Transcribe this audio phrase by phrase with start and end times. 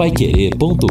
[0.00, 0.88] paiquerê.com.br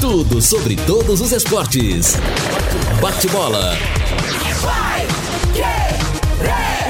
[0.00, 2.16] Tudo sobre todos os esportes.
[3.00, 3.78] Bate-bola.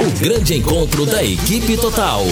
[0.01, 2.25] O grande encontro da equipe total.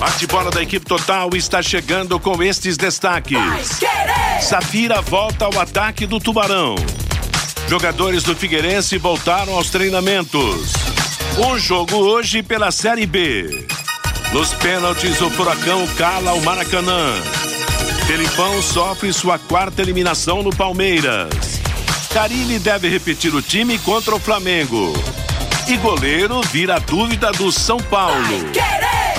[0.00, 3.38] Bate-bola da equipe total está chegando com estes destaques.
[4.40, 6.74] Safira volta ao ataque do Tubarão.
[7.68, 10.72] Jogadores do Figueirense voltaram aos treinamentos.
[11.38, 13.66] Um jogo hoje pela Série B.
[14.32, 17.14] Nos pênaltis, o Furacão cala o Maracanã.
[18.06, 21.60] Felipão sofre sua quarta eliminação no Palmeiras.
[22.12, 24.92] Carilli deve repetir o time contra o Flamengo.
[25.68, 28.52] E goleiro vira dúvida do São Paulo.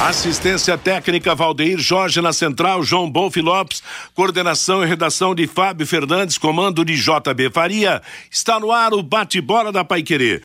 [0.03, 3.81] Assistência técnica Valdeir Jorge na central, João Bolf Lopes,
[4.13, 8.02] coordenação e redação de Fábio Fernandes, comando de JB Faria.
[8.29, 10.41] Está no ar o bate-bola da Paiquerê.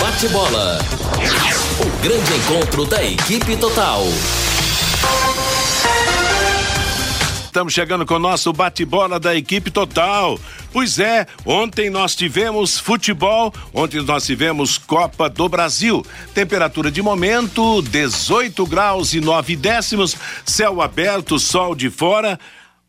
[0.00, 0.78] Bate-bola.
[1.78, 4.04] O grande encontro da equipe total.
[7.56, 10.38] Estamos chegando com o nosso bate-bola da equipe total.
[10.74, 16.04] Pois é, ontem nós tivemos futebol, ontem nós tivemos Copa do Brasil.
[16.34, 22.38] Temperatura de momento 18 graus e 9 décimos, céu aberto, sol de fora.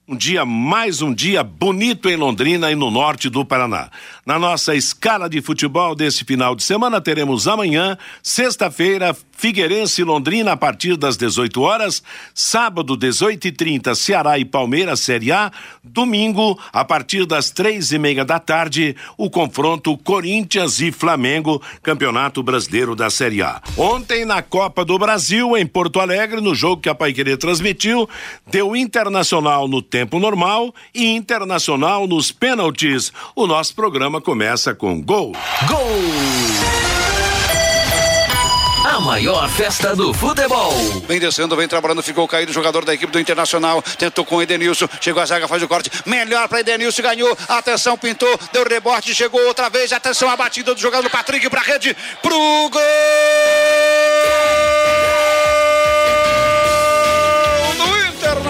[0.09, 3.89] Um dia, mais um dia bonito em Londrina e no norte do Paraná.
[4.25, 10.53] Na nossa escala de futebol desse final de semana, teremos amanhã, sexta-feira, Figueirense e Londrina
[10.53, 12.01] a partir das 18 horas,
[12.33, 15.51] sábado 18 e 30 Ceará e Palmeiras Série A,
[15.83, 22.41] domingo a partir das três e meia da tarde o confronto Corinthians e Flamengo Campeonato
[22.41, 23.61] Brasileiro da Série A.
[23.77, 28.09] Ontem na Copa do Brasil em Porto Alegre no jogo que a Paiquerê transmitiu
[28.49, 33.11] deu Internacional no tempo normal e Internacional nos pênaltis.
[33.35, 35.31] O nosso programa começa com gol.
[35.67, 35.89] Gol!
[38.85, 40.71] A maior festa do futebol.
[41.07, 43.81] Vem descendo, vem trabalhando, ficou caído o jogador da equipe do Internacional.
[43.81, 45.89] Tentou com o Edenilson, chegou a zaga, faz o corte.
[46.05, 47.35] Melhor para Edenilson, ganhou.
[47.47, 49.91] Atenção, pintou, deu rebote, chegou outra vez.
[49.91, 52.81] Atenção, a batida do jogador Patrick para rede, pro gol!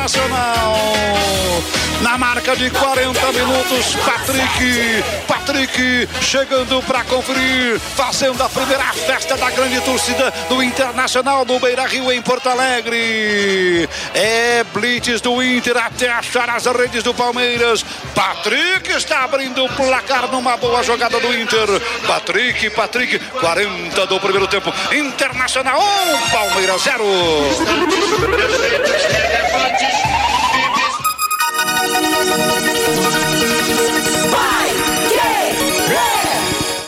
[0.07, 8.85] Do Internacional na marca de 40 minutos, Patrick, Patrick chegando para conferir, fazendo a primeira
[8.93, 13.89] festa da grande torcida do Internacional do Beira Rio em Porto Alegre.
[14.13, 17.83] É Blitz do Inter até achar as redes do Palmeiras.
[18.13, 21.67] Patrick está abrindo o placar numa boa jogada do Inter.
[22.05, 24.71] Patrick, Patrick, 40 do primeiro tempo.
[24.91, 27.03] Internacional 1, Palmeiras 0.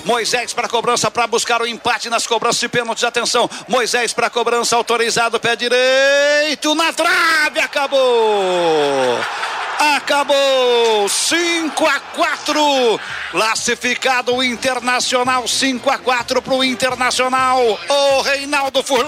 [0.10, 3.04] Moisés para cobrança para buscar o empate nas cobranças de pênaltis.
[3.04, 9.20] Atenção, Moisés para cobrança autorizado, pé direito na trave, acabou.
[9.80, 13.00] Acabou 5 a 4.
[13.32, 17.80] Classificado o Internacional 5 a 4 para o Internacional.
[17.88, 19.08] O Reinaldo Furlan.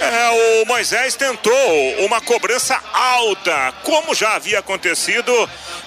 [0.00, 1.54] É, o Moisés tentou
[2.00, 5.32] uma cobrança alta, como já havia acontecido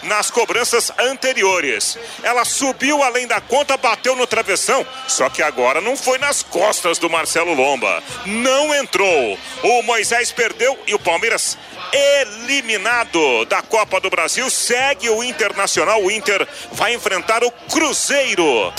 [0.01, 1.99] nas cobranças anteriores.
[2.23, 6.97] Ela subiu além da conta, bateu no travessão, só que agora não foi nas costas
[6.97, 8.01] do Marcelo Lomba.
[8.25, 9.37] Não entrou.
[9.61, 11.57] O Moisés perdeu e o Palmeiras
[11.93, 14.49] eliminado da Copa do Brasil.
[14.49, 16.03] Segue o Internacional.
[16.03, 18.73] O Inter vai enfrentar o Cruzeiro.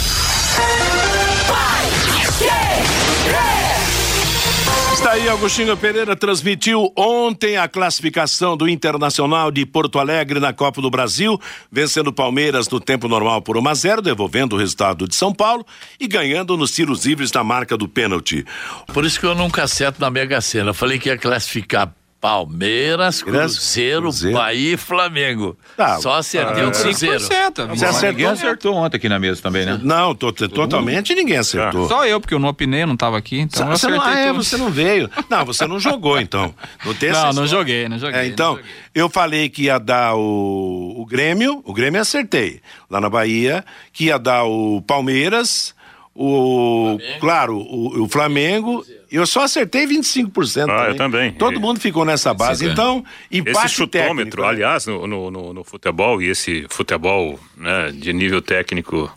[4.92, 10.82] Está aí, Agostinho Pereira transmitiu ontem a classificação do Internacional de Porto Alegre na Copa
[10.82, 15.06] do Brasil, vencendo o Palmeiras no tempo normal por 1 a 0, devolvendo o resultado
[15.06, 15.64] de São Paulo
[16.00, 18.44] e ganhando nos tiros livres na marca do pênalti.
[18.92, 20.70] Por isso que eu nunca acerto na Mega Sena.
[20.70, 24.36] Eu falei que ia classificar Palmeiras, Cruzeiro, Cruzeiro.
[24.36, 25.56] Bahia e Flamengo.
[25.76, 27.16] Tá, Só acertei o Cruzeiro.
[27.24, 27.68] 5%.
[27.68, 28.08] Você acertou?
[28.10, 29.78] Ninguém acertou ontem aqui na mesa também, né?
[29.82, 31.86] Não, to- totalmente ninguém acertou.
[31.88, 34.18] Só eu, porque eu não opinei, eu não tava aqui, então eu Você não, ah,
[34.18, 35.08] é, você não veio.
[35.30, 36.52] Não, você não jogou, então.
[36.84, 38.20] Não, Não, não joguei, não joguei.
[38.20, 38.70] É, então, não joguei.
[38.94, 42.60] eu falei que ia dar o, o Grêmio, o Grêmio acertei,
[42.90, 45.72] lá na Bahia, que ia dar o Palmeiras,
[46.14, 50.68] o, claro, o, o Flamengo, e eu só acertei 25%.
[50.70, 51.32] Ah, eu também.
[51.32, 52.72] Todo E- mundo ficou nessa base, Sim, é.
[52.72, 54.48] então, empate Esse chutômetro, técnico, né?
[54.48, 59.10] aliás, no, no, no- no futebol, e esse futebol né, de nível técnico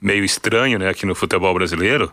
[0.00, 2.12] meio estranho né, aqui no futebol brasileiro,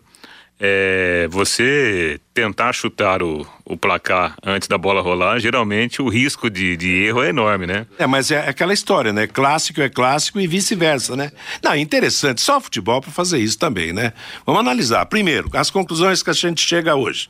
[0.64, 6.78] é, você tentar chutar o, o placar antes da bola rolar, geralmente o risco de,
[6.78, 7.88] de erro é enorme, né?
[7.98, 9.26] É, mas é aquela história, né?
[9.26, 11.32] Clássico é clássico e vice-versa, né?
[11.64, 14.14] Não, interessante, só futebol para fazer isso também, né?
[14.46, 15.04] Vamos analisar.
[15.08, 17.28] Primeiro, as conclusões que a gente chega hoje.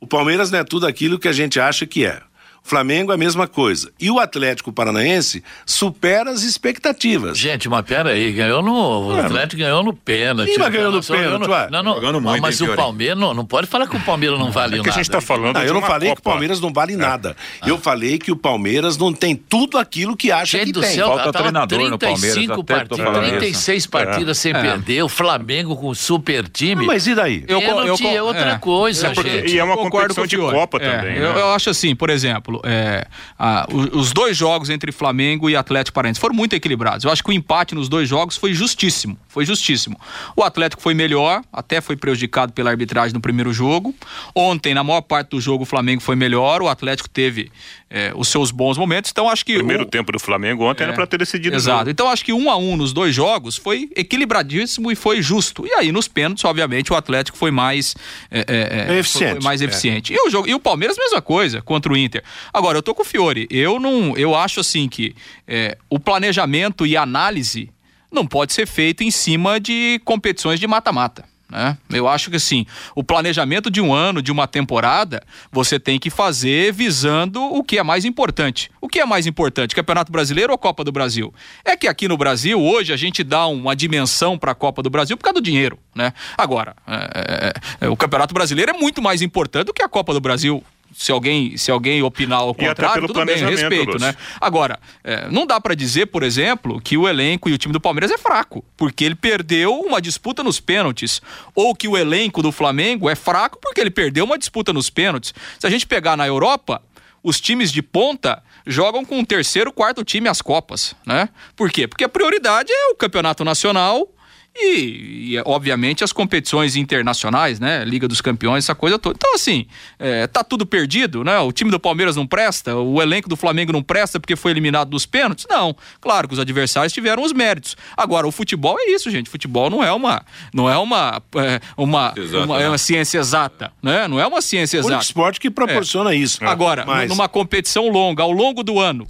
[0.00, 2.22] O Palmeiras não é tudo aquilo que a gente acha que é.
[2.68, 3.90] Flamengo é a mesma coisa.
[3.98, 7.38] E o Atlético Paranaense supera as expectativas.
[7.38, 9.08] Gente, mas pera aí, ganhou no.
[9.08, 10.50] O Atlético ganhou no pênalti.
[10.50, 11.68] Quem vai ganhou no pênalti, ué?
[11.70, 14.50] Não, não, Jogando muito, mas o Palmeiras não, não pode falar que o Palmeiras não
[14.50, 14.82] vale é nada.
[14.84, 16.20] que a gente tá falando não, de eu não uma falei Copa.
[16.20, 17.36] que o Palmeiras não vale nada.
[17.66, 20.90] Eu falei que o Palmeiras não tem tudo aquilo que acha Gente que do tem.
[20.94, 22.64] céu, Falta treinador no Palmeiras, 35 até tô
[22.96, 23.38] partidas, falando isso.
[23.38, 26.86] 36 partidas sem perder, o Flamengo com super time.
[26.86, 27.44] Mas e daí?
[27.48, 28.58] Eu co- eu Pênalti co- é outra é.
[28.58, 29.54] coisa, gente.
[29.54, 30.36] E é uma competição com o de.
[30.36, 31.16] Copa É, também.
[31.16, 31.40] eu, né?
[31.40, 33.06] eu acho assim, por exemplo, é,
[33.38, 37.04] a- os dois jogos entre Flamengo e Atlético Paranaense foram muito equilibrados.
[37.04, 39.18] Eu acho que o empate nos dois jogos foi justíssimo.
[39.28, 39.98] Foi justíssimo.
[40.36, 43.94] O Atlético foi melhor, até foi prejudicado pela arbitragem no primeiro jogo.
[44.34, 46.62] Ontem, na maior parte do jogo, o Flamengo foi melhor.
[46.62, 47.50] O Atlético teve
[47.90, 49.10] é, os seus bons momentos.
[49.10, 49.54] Então, acho que.
[49.54, 50.94] Primeiro o- tempo do Flamengo ontem era É.
[50.94, 51.88] para ter decidido o Exato.
[51.88, 55.66] Então acho que um a um nos dois jogos foi equilibradíssimo e foi justo.
[55.66, 57.94] E aí nos pênaltis, obviamente, o Atlético foi mais
[58.30, 59.32] é, é, é, Eficiente.
[59.32, 60.12] foi mais eficiente.
[60.12, 62.22] E o jogo e o Palmeiras mesma coisa contra o Inter.
[62.52, 63.46] Agora eu tô com o Fiore.
[63.50, 65.14] Eu não, eu acho assim que
[65.46, 67.70] é, o planejamento e análise
[68.12, 71.24] não pode ser feito em cima de competições de mata-mata.
[71.50, 71.78] Né?
[71.90, 76.10] Eu acho que assim, o planejamento de um ano, de uma temporada, você tem que
[76.10, 78.70] fazer visando o que é mais importante.
[78.80, 81.32] O que é mais importante, Campeonato Brasileiro ou Copa do Brasil?
[81.64, 84.90] É que aqui no Brasil, hoje, a gente dá uma dimensão para a Copa do
[84.90, 85.78] Brasil por causa do dinheiro.
[85.94, 86.12] Né?
[86.36, 87.52] Agora, é,
[87.82, 90.62] é, é, o Campeonato Brasileiro é muito mais importante do que a Copa do Brasil.
[90.92, 94.00] Se alguém, se alguém opinar ao contrário, tudo bem, respeito, Lúcio.
[94.00, 94.14] né?
[94.40, 97.80] Agora, é, não dá pra dizer, por exemplo, que o elenco e o time do
[97.80, 101.22] Palmeiras é fraco, porque ele perdeu uma disputa nos pênaltis,
[101.54, 105.34] ou que o elenco do Flamengo é fraco porque ele perdeu uma disputa nos pênaltis.
[105.58, 106.82] Se a gente pegar na Europa,
[107.22, 111.28] os times de ponta jogam com o terceiro, quarto time às copas, né?
[111.56, 111.86] Por quê?
[111.86, 114.08] Porque a prioridade é o campeonato nacional
[114.54, 117.84] e, e, obviamente as competições internacionais, né?
[117.84, 119.14] Liga dos Campeões, essa coisa toda.
[119.16, 119.66] Então, assim,
[119.98, 121.38] é, tá tudo perdido, né?
[121.38, 124.90] O time do Palmeiras não presta, o elenco do Flamengo não presta porque foi eliminado
[124.90, 125.46] dos pênaltis?
[125.48, 125.76] Não.
[126.00, 127.76] Claro que os adversários tiveram os méritos.
[127.96, 129.30] Agora, o futebol é isso, gente.
[129.30, 130.22] Futebol não é uma.
[130.52, 131.22] Não é uma.
[131.36, 132.68] É, uma, Exato, uma, é né?
[132.68, 134.08] uma ciência exata, né?
[134.08, 135.04] Não é uma ciência O único exata.
[135.04, 136.44] esporte que proporciona isso.
[136.44, 139.06] Agora, Mas- numa competição longa, ao longo do ano,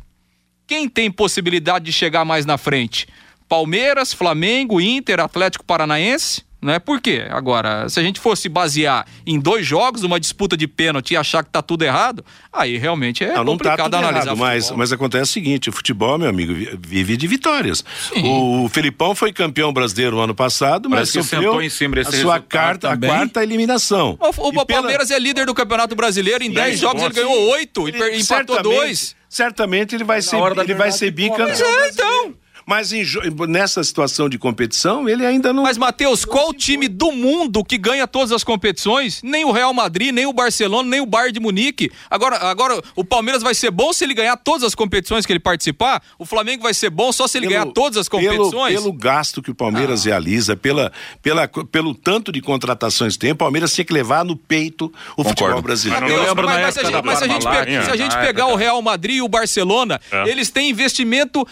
[0.67, 3.07] quem tem possibilidade de chegar mais na frente?
[3.49, 6.47] Palmeiras, Flamengo, Inter, Atlético Paranaense?
[6.61, 6.81] Né?
[6.81, 7.25] Por quê?
[7.31, 11.45] Agora, se a gente fosse basear em dois jogos, uma disputa de pênalti e achar
[11.45, 14.25] que tá tudo errado, aí realmente é Não, não tá complicado tudo analisar.
[14.27, 17.85] errado, mas, mas acontece o seguinte, o futebol, meu amigo, vi- vive de vitórias.
[18.25, 21.95] O Felipão foi campeão brasileiro no ano passado, mas Parece que sofreu sentou em cima
[21.95, 23.09] desse a sua carta, também.
[23.09, 24.19] a quarta eliminação.
[24.21, 27.89] O, o pela- Palmeiras é líder do Campeonato Brasileiro, em 10 jogos ele ganhou 8
[27.89, 29.17] e empatou certamente- dois.
[29.29, 31.47] Certamente ele vai ser, hora da ele vai ser bicampeão.
[31.47, 32.35] Pois é, então.
[32.69, 33.03] Mas em
[33.49, 35.63] nessa situação de competição, ele ainda não.
[35.63, 39.23] Mas, Matheus, qual time do mundo que ganha todas as competições?
[39.23, 41.91] Nem o Real Madrid, nem o Barcelona, nem o Bayern de Munique.
[42.11, 45.41] Agora, agora o Palmeiras vai ser bom se ele ganhar todas as competições que ele
[45.41, 46.03] participar?
[46.19, 48.75] O Flamengo vai ser bom só se ele ganhar todas as competições?
[48.77, 48.81] Ah.
[48.81, 50.93] Pelo, pelo gasto que o Palmeiras realiza, pela,
[51.23, 55.25] pela, pelo tanto de contratações que tem, o Palmeiras tinha que levar no peito o
[55.25, 56.05] futebol brasileiro.
[56.05, 57.91] Mas Eu lembro mas, na mas se a época gente, mas se a gente se
[57.91, 60.29] a gente pegar o Real Madrid e o Barcelona, É.
[60.29, 61.47] eles têm investimento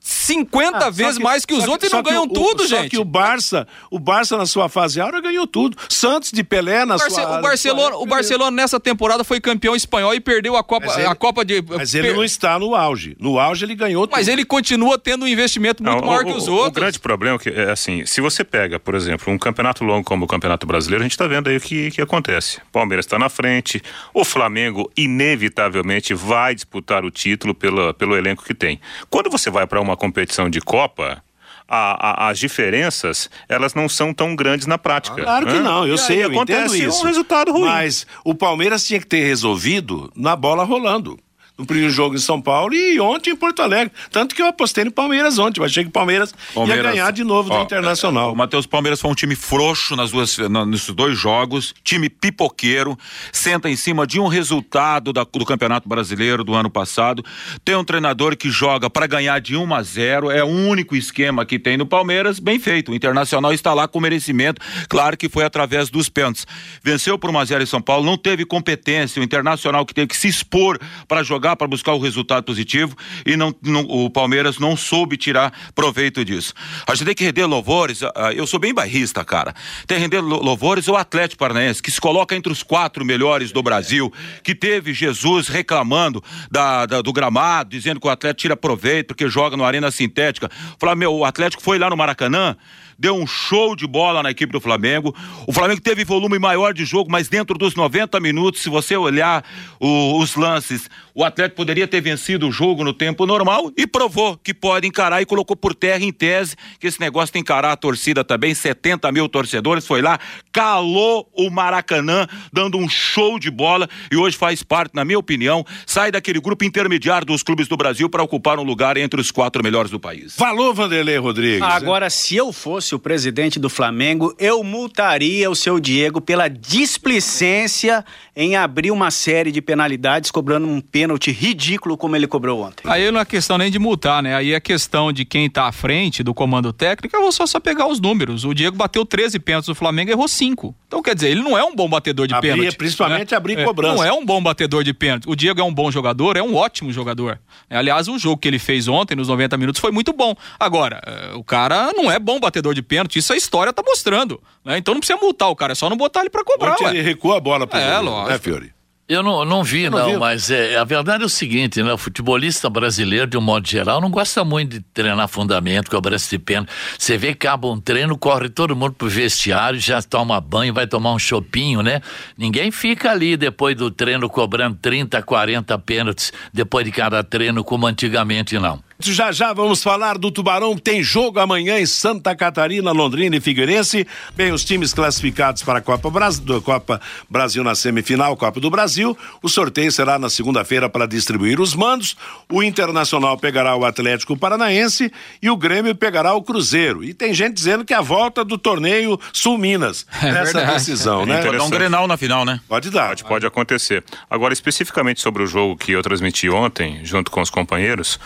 [0.00, 2.24] 50 Ah, só vezes que- mais que os só outros e só não que ganham
[2.24, 2.90] o- tudo, só gente.
[2.90, 5.76] que o Barça, o Barça na sua fase áurea ganhou tudo.
[5.88, 9.76] Santos de Pelé na Barce- sua o Barcelona, sua- o Barcelona nessa temporada foi campeão
[9.76, 12.74] espanhol e perdeu a Copa, ele- a Copa de Mas ele per- não está no
[12.74, 13.16] auge.
[13.20, 14.16] No auge ele ganhou tudo.
[14.16, 16.68] Mas ele continua tendo um investimento muito Não, maior o, que os o- outros.
[16.76, 20.04] O grande problema é que, é assim, se você pega, por exemplo, um campeonato longo
[20.04, 22.60] como o Campeonato Brasileiro, a gente está vendo aí o que, que acontece.
[22.72, 23.82] Palmeiras está na frente,
[24.14, 28.80] o Flamengo inevitavelmente vai disputar o título pela, pelo elenco que tem.
[29.08, 31.22] Quando você vai para uma competição de Copa,
[31.68, 35.22] a- a- as diferenças elas não são tão grandes na prática.
[35.22, 37.02] Claro que não, eu E sei, aí eu entendo acontece isso.
[37.02, 37.62] um resultado ruim.
[37.64, 41.18] Mas o Palmeiras tinha que ter resolvido na bola rolando.
[41.60, 43.92] No primeiro jogo em São Paulo e ontem em Porto Alegre.
[44.10, 45.60] Tanto que eu apostei no Palmeiras ontem.
[45.60, 48.32] Eu achei que o Palmeiras, Palmeiras, ia ganhar de novo do ó, Internacional.
[48.32, 52.98] O Matheus Palmeiras foi um time frouxo nas duas, na- nesses dois jogos, time pipoqueiro,
[53.32, 57.24] senta em cima de um resultado da- do Campeonato Brasileiro do ano passado.
[57.64, 61.44] Tem um treinador que joga para ganhar de 1 a 0, é o único esquema
[61.44, 62.92] que tem no Palmeiras, bem feito.
[62.92, 66.46] O Internacional está lá com merecimento, claro que foi através dos pênaltis.
[66.82, 70.06] Venceu por 1 a 0 em São Paulo, não teve competência, o Internacional que teve
[70.08, 74.10] que se expor para jogar jogar para buscar o resultado positivo e não, não, o
[74.10, 76.54] Palmeiras não soube tirar proveito disso.
[76.86, 79.54] A gente tem que render louvores, ah, eu sou bem bairrista, cara.
[79.86, 83.62] Tem que render louvores ao Atlético Paranaense, que se coloca entre os quatro melhores do
[83.62, 89.08] Brasil, que teve Jesus reclamando da, da, do gramado, dizendo que o Atlético tira proveito
[89.08, 90.50] porque joga no arena sintética.
[90.78, 92.56] Falar, meu, o Atlético foi lá no Maracanã,
[93.00, 95.14] deu um show de bola na equipe do Flamengo.
[95.46, 99.42] O Flamengo teve volume maior de jogo, mas dentro dos 90 minutos, se você olhar
[99.80, 104.36] o, os lances, o Atlético poderia ter vencido o jogo no tempo normal e provou
[104.36, 107.72] que pode encarar e colocou por terra em tese que esse negócio tem que encarar
[107.72, 108.54] a torcida também.
[108.54, 110.18] 70 mil torcedores foi lá,
[110.52, 115.64] calou o Maracanã, dando um show de bola e hoje faz parte, na minha opinião,
[115.86, 119.62] sai daquele grupo intermediário dos clubes do Brasil para ocupar um lugar entre os quatro
[119.62, 120.34] melhores do país.
[120.34, 121.62] Falou, Vanderlei Rodrigues.
[121.62, 126.48] Agora, se eu fosse fosse o presidente do Flamengo, eu multaria o seu Diego pela
[126.48, 128.04] displicência
[128.34, 132.82] em abrir uma série de penalidades, cobrando um pênalti ridículo como ele cobrou ontem.
[132.84, 134.34] Aí não é questão nem de multar, né?
[134.34, 137.60] Aí é questão de quem tá à frente do comando técnico, eu vou só, só
[137.60, 138.44] pegar os números.
[138.44, 140.74] O Diego bateu 13 pênaltis do Flamengo e errou 5.
[140.86, 142.76] Então, quer dizer, ele não é um bom batedor de Abria, pênalti.
[142.76, 143.36] Principalmente né?
[143.36, 143.94] abrir é, cobrança.
[143.94, 145.28] Não é um bom batedor de pênalti.
[145.28, 147.38] O Diego é um bom jogador, é um ótimo jogador.
[147.68, 150.34] Aliás, o jogo que ele fez ontem, nos 90 minutos, foi muito bom.
[150.58, 154.40] Agora, eh, o cara não é bom batedor de pênalti, isso a história tá mostrando.
[154.64, 154.78] Né?
[154.78, 156.76] Então não precisa multar o cara, é só não botar ele pra cobrar.
[156.80, 158.30] Ele recua a bola pro É, jogo, lógico.
[158.30, 158.72] né, Fiori?
[159.08, 160.20] Eu não, não vi, não não, viu?
[160.20, 161.92] mas é, a verdade é o seguinte, né?
[161.92, 166.38] O futebolista brasileiro, de um modo geral, não gosta muito de treinar fundamento, cobrança de
[166.38, 166.70] pênalti.
[166.96, 170.86] Você vê que acaba um treino, corre todo mundo pro vestiário, já toma banho, vai
[170.86, 172.00] tomar um chopinho, né?
[172.38, 177.88] Ninguém fica ali depois do treino cobrando 30, 40 pênaltis depois de cada treino, como
[177.88, 178.80] antigamente, não.
[179.02, 184.06] Já já vamos falar do Tubarão, tem jogo amanhã em Santa Catarina, Londrina e Figueirense.
[184.34, 189.16] Bem, os times classificados para a Copa Brasil, Copa Brasil na semifinal, Copa do Brasil.
[189.42, 192.16] O sorteio será na segunda-feira para distribuir os mandos.
[192.50, 197.02] O Internacional pegará o Atlético Paranaense e o Grêmio pegará o Cruzeiro.
[197.02, 200.72] E tem gente dizendo que é a volta do torneio Sul Minas nessa verdade.
[200.74, 201.42] decisão, né?
[201.42, 201.70] Pode dar um.
[201.70, 202.60] Grenal na final, né?
[202.68, 203.08] Pode dar.
[203.08, 204.04] Pode, pode acontecer.
[204.28, 208.18] Agora, especificamente sobre o jogo que eu transmiti ontem, junto com os companheiros,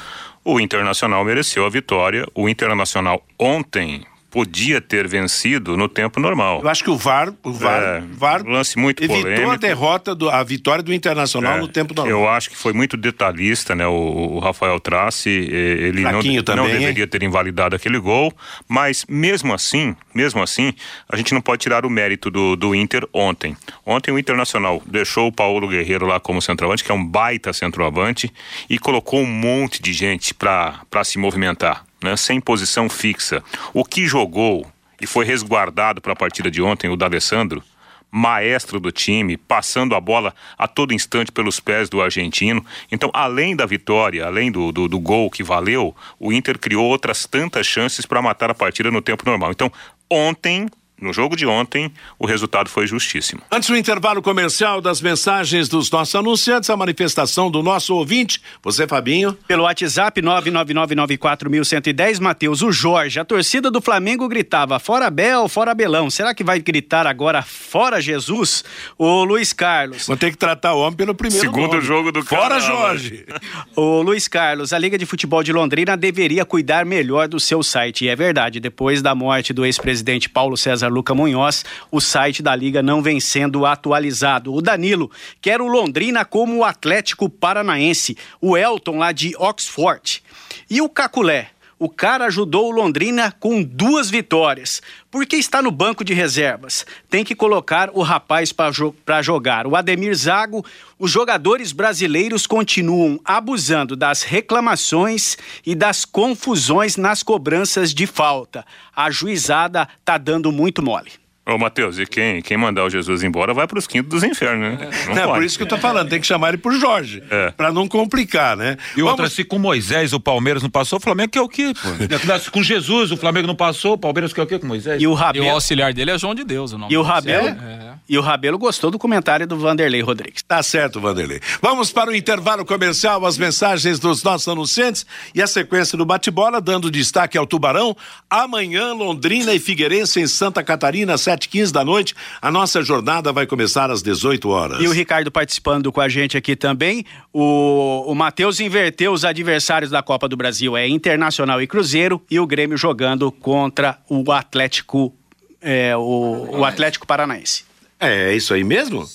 [0.45, 2.27] o Internacional mereceu a vitória.
[2.35, 6.61] O Internacional ontem podia ter vencido no tempo normal.
[6.61, 9.49] Eu acho que o VAR, o VAR, É, VAR lance muito evitou polêmico.
[9.53, 12.11] a derrota, do, a vitória do Internacional É, no tempo normal.
[12.11, 13.87] Eu acho que foi muito detalhista, né?
[13.87, 16.79] O, o Rafael Trace, ele não, Fraquinho não também, hein?
[16.81, 18.35] deveria ter invalidado aquele gol,
[18.67, 20.75] mas mesmo assim, mesmo assim,
[21.09, 23.57] a gente não pode tirar o mérito do, do Inter ontem.
[23.87, 28.33] Ontem o Internacional deixou o Paulo Guerreiro lá como centroavante, que é um baita centroavante,
[28.69, 32.17] e colocou um monte de gente para se movimentar, né?
[32.17, 33.43] Sem posição fixa.
[33.73, 34.67] O que jogou
[35.01, 37.63] e foi resguardado para a partida de ontem, o D'Alessandro,
[38.11, 42.65] maestro do time, passando a bola a todo instante pelos pés do argentino.
[42.93, 47.27] Então, além da vitória, além do, do, do gol que valeu, o Inter criou outras
[47.27, 49.51] tantas chances para matar a partida no tempo normal.
[49.51, 49.71] Então,
[50.09, 50.69] ontem,
[51.01, 53.43] no jogo de ontem, o resultado foi justíssimo.
[53.51, 58.87] Antes do intervalo comercial das mensagens dos nossos anunciantes, a manifestação do nosso ouvinte, você,
[58.87, 59.37] Fabinho.
[59.47, 66.09] Pelo WhatsApp 999941110, Matheus, o Jorge, a torcida do Flamengo gritava fora Bel, fora Belão.
[66.11, 68.65] Será que vai gritar agora fora Jesus?
[68.97, 70.07] O Luiz Carlos.
[70.07, 71.83] Vou ter que tratar o homem pelo primeiro Segundo nome.
[71.83, 73.25] jogo do Fora canal, Jorge.
[73.77, 78.05] O Luiz Carlos, a Liga de Futebol de Londrina deveria cuidar melhor do seu site.
[78.05, 82.55] E é verdade, depois da morte do ex-presidente Paulo César Luca Munhoz, o site da
[82.55, 84.53] Liga não vem sendo atualizado.
[84.53, 85.11] O Danilo
[85.41, 88.17] quer o Londrina como o Atlético Paranaense.
[88.41, 90.23] O Elton lá de Oxford.
[90.69, 91.51] E o Caculé?
[91.79, 94.81] O cara ajudou o Londrina com duas vitórias.
[95.11, 96.87] Porque está no banco de reservas.
[97.09, 99.67] Tem que colocar o rapaz para jo jogar.
[99.67, 100.65] O Ademir Zago,
[100.99, 108.65] os jogadores brasileiros continuam abusando das reclamações e das confusões nas cobranças de falta.
[108.95, 111.24] A juizada tá dando muito mole.
[111.47, 114.79] Ô, Matheus, e quem, quem mandar o Jesus embora vai para os quintos dos infernos,
[114.81, 114.91] né?
[115.09, 117.23] Não Não, é por isso que eu tô falando, tem que chamar ele por Jorge,
[117.31, 117.51] É.
[117.51, 118.79] pra não complicar, né?
[118.97, 121.73] E outra, Vamos- se com Moisés o Palmeiras não passou, o Flamengo quer o quê?
[121.75, 121.89] Pô?
[122.41, 125.01] Se com Jesus o Flamengo não passou, o Palmeiras quer o quê com Moisés?
[125.03, 127.03] E o E o Rabelo, auxiliar dele é João de Deus, o nome e o.
[127.03, 127.95] Rabelo, É.
[128.09, 130.43] e o Rabelo gostou do comentário do Vanderlei Rodrigues.
[130.43, 131.41] Tá certo, Vanderlei.
[131.61, 136.61] Vamos para o intervalo comercial, as mensagens dos nossos anunciantes e a sequência do bate-bola,
[136.61, 137.95] dando destaque ao Tubarão.
[138.31, 142.15] Amanhã, Londrina e Figueirense em Santa Catarina, 7h15 da noite.
[142.41, 144.81] A nossa jornada vai começar às 18 horas.
[144.83, 147.05] E o Ricardo participando com a gente aqui também.
[147.33, 150.77] O, o Matheus inverteu os adversários da Copa do Brasil.
[150.77, 155.15] É Internacional e Cruzeiro e o Grêmio jogando contra o Atlético,
[155.61, 157.65] é, o, o Atlético Paranaense.
[157.99, 159.07] É, é isso aí mesmo?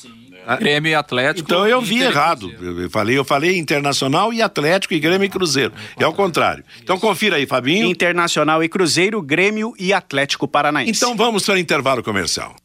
[0.58, 1.50] Grêmio e Atlético.
[1.50, 2.52] Então eu vi errado.
[2.62, 5.74] Eu falei, eu falei Internacional e Atlético e Grêmio e Cruzeiro.
[6.00, 6.64] É o contrário.
[6.82, 7.88] Então confira aí, Fabinho.
[7.88, 10.92] Internacional e Cruzeiro, Grêmio e Atlético Paranaense.
[10.92, 12.56] Então vamos para o intervalo comercial.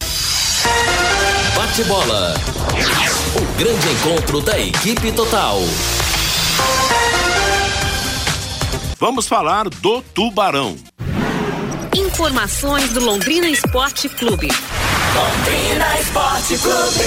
[1.55, 2.35] Bate bola.
[3.37, 5.61] O grande encontro da equipe total.
[8.99, 10.77] Vamos falar do Tubarão.
[11.95, 14.49] Informações do Londrina Esporte Clube.
[15.15, 17.05] Londrina Esporte Clube.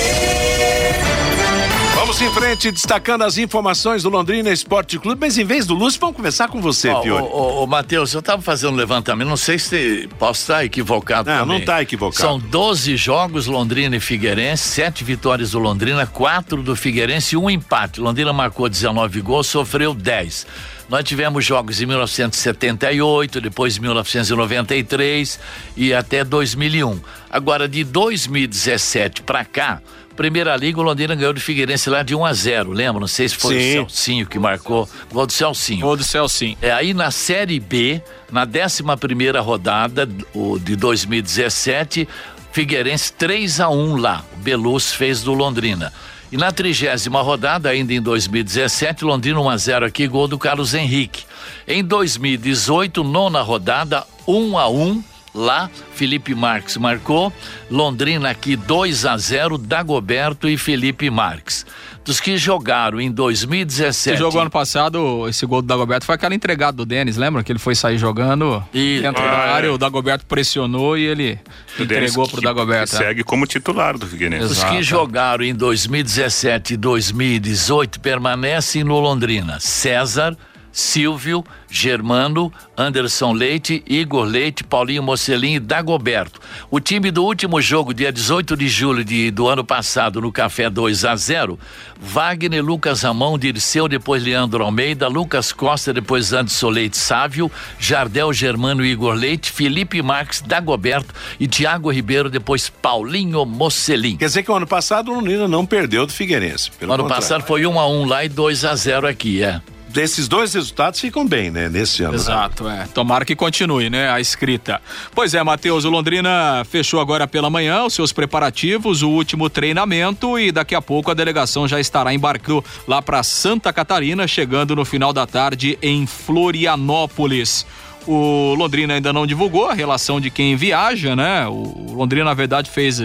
[1.96, 6.00] Vamos em frente, destacando as informações do Londrina Esporte Clube, mas em vez do Lúcio,
[6.00, 7.24] vamos começar com você, Ó, Fiore.
[7.24, 11.30] Ô, ô, ô, Matheus, eu estava fazendo um levantamento, não sei se posso estar equivocado
[11.30, 11.60] Não, também.
[11.60, 12.22] não tá equivocado.
[12.22, 17.50] São 12 jogos Londrina e Figueirense, sete vitórias do Londrina, quatro do Figueirense e um
[17.50, 18.00] empate.
[18.00, 20.48] Londrina marcou 19 gols, sofreu 10.
[20.90, 25.40] Nós tivemos jogos em 1978, depois 1993
[25.76, 27.00] e até 2001.
[27.30, 29.82] Agora, de 2017 para cá,
[30.16, 33.00] Primeira Liga, o Londrina ganhou do Figueirense lá de 1 a 0 lembra?
[33.00, 33.70] Não sei se foi Sim.
[33.70, 34.90] o Celcinho que marcou.
[35.12, 35.82] Gol do Celcinho.
[35.82, 36.58] Gol do Celcinho.
[36.60, 38.02] É, aí na Série B,
[38.32, 42.08] na 11 primeira rodada o de 2017,
[42.52, 44.26] Figueirense 3 a 1 lá.
[44.34, 45.94] O Belus fez do Londrina.
[46.30, 50.74] E na trigésima rodada, ainda em 2017, Londrina 1 a 0 aqui, gol do Carlos
[50.74, 51.24] Henrique.
[51.66, 55.04] Em 2018, nona rodada, 1 a 1
[55.34, 57.32] lá, Felipe Marques marcou.
[57.72, 61.66] Londrina aqui 2 a 0 Dagoberto e Felipe Marques.
[62.08, 64.14] Dos que jogaram em 2017.
[64.16, 67.44] Esse jogo ano passado, esse gol do Dagoberto foi aquela entregada do Denis, lembra?
[67.44, 69.50] Que ele foi sair jogando E- dentro Ah, da é.
[69.52, 71.38] área, o Dagoberto pressionou e ele
[71.78, 72.90] O entregou pro que- Dagoberto.
[72.92, 73.08] que é.
[73.08, 74.46] segue como titular do Figueirense.
[74.46, 74.74] Os Exato.
[74.74, 79.60] que jogaram em 2017 e 2018 permanecem no Londrina.
[79.60, 80.36] César,
[80.78, 86.40] Silvio, Germano, Anderson Leite, Igor Leite, Paulinho Mocelin e Dagoberto.
[86.70, 90.70] O time do último jogo, dia 18 de julho de, do ano passado, no Café
[90.70, 91.58] 2 a 0
[92.00, 98.86] Wagner, Lucas Ramon, Dirceu, depois Leandro Almeida, Lucas Costa, depois Anderson Leite Sávio, Jardel Germano
[98.86, 104.16] e Igor Leite, Felipe Marques, Dagoberto e Tiago Ribeiro, depois Paulinho Mocelin.
[104.18, 106.70] Quer dizer que o ano passado o Londrina não perdeu do Figueirense.
[106.80, 107.08] Ano contrário.
[107.08, 109.60] passado foi 1 um a 1 um lá e 2 a 0 aqui, é.
[109.90, 111.70] Desses dois resultados ficam bem, né?
[111.70, 112.12] Nesse ano.
[112.12, 112.18] né?
[112.18, 112.88] Exato, é.
[112.94, 114.10] Tomara que continue, né?
[114.10, 114.82] A escrita.
[115.16, 120.38] Pois é, Matheus, o Londrina fechou agora pela manhã os seus preparativos, o último treinamento
[120.38, 124.86] e daqui a pouco a delegação já estará embarcando lá para Santa Catarina, chegando no
[124.86, 127.66] final da tarde em Florianópolis.
[128.06, 131.48] O Londrina ainda não divulgou a relação de quem viaja, né?
[131.48, 133.02] O Londrina, na verdade, fez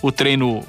[0.00, 0.64] o treino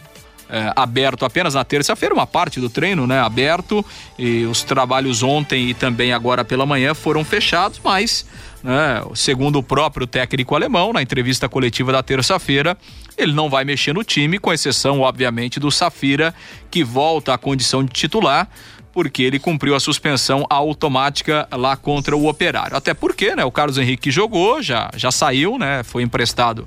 [0.49, 3.83] é, aberto apenas na terça-feira, uma parte do treino, né, aberto,
[4.17, 8.25] e os trabalhos ontem e também agora pela manhã foram fechados, mas,
[8.63, 12.77] né, segundo o próprio técnico alemão, na entrevista coletiva da terça-feira,
[13.17, 16.33] ele não vai mexer no time, com exceção, obviamente, do Safira,
[16.69, 18.49] que volta à condição de titular,
[18.91, 22.77] porque ele cumpriu a suspensão automática lá contra o Operário.
[22.77, 26.65] Até porque, né, o Carlos Henrique jogou, já, já saiu, né, foi emprestado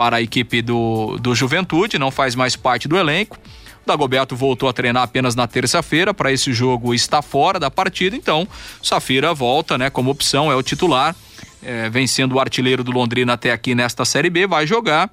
[0.00, 3.38] para a equipe do, do Juventude, não faz mais parte do elenco.
[3.84, 8.16] O Dagoberto voltou a treinar apenas na terça-feira, para esse jogo está fora da partida,
[8.16, 8.48] então
[8.82, 11.14] Safira volta, né, como opção, é o titular,
[11.62, 15.10] é, vem sendo o artilheiro do Londrina até aqui nesta Série B, vai jogar.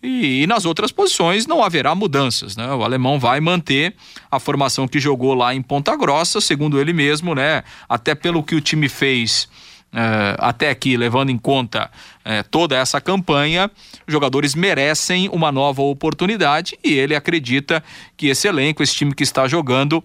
[0.00, 2.72] E, e nas outras posições não haverá mudanças, né?
[2.72, 3.96] O alemão vai manter
[4.30, 7.64] a formação que jogou lá em Ponta Grossa, segundo ele mesmo, né?
[7.88, 9.48] Até pelo que o time fez
[9.92, 11.90] eh, até aqui, levando em conta
[12.24, 13.70] eh, toda essa campanha,
[14.06, 17.82] os jogadores merecem uma nova oportunidade e ele acredita
[18.16, 20.02] que esse elenco, esse time que está jogando,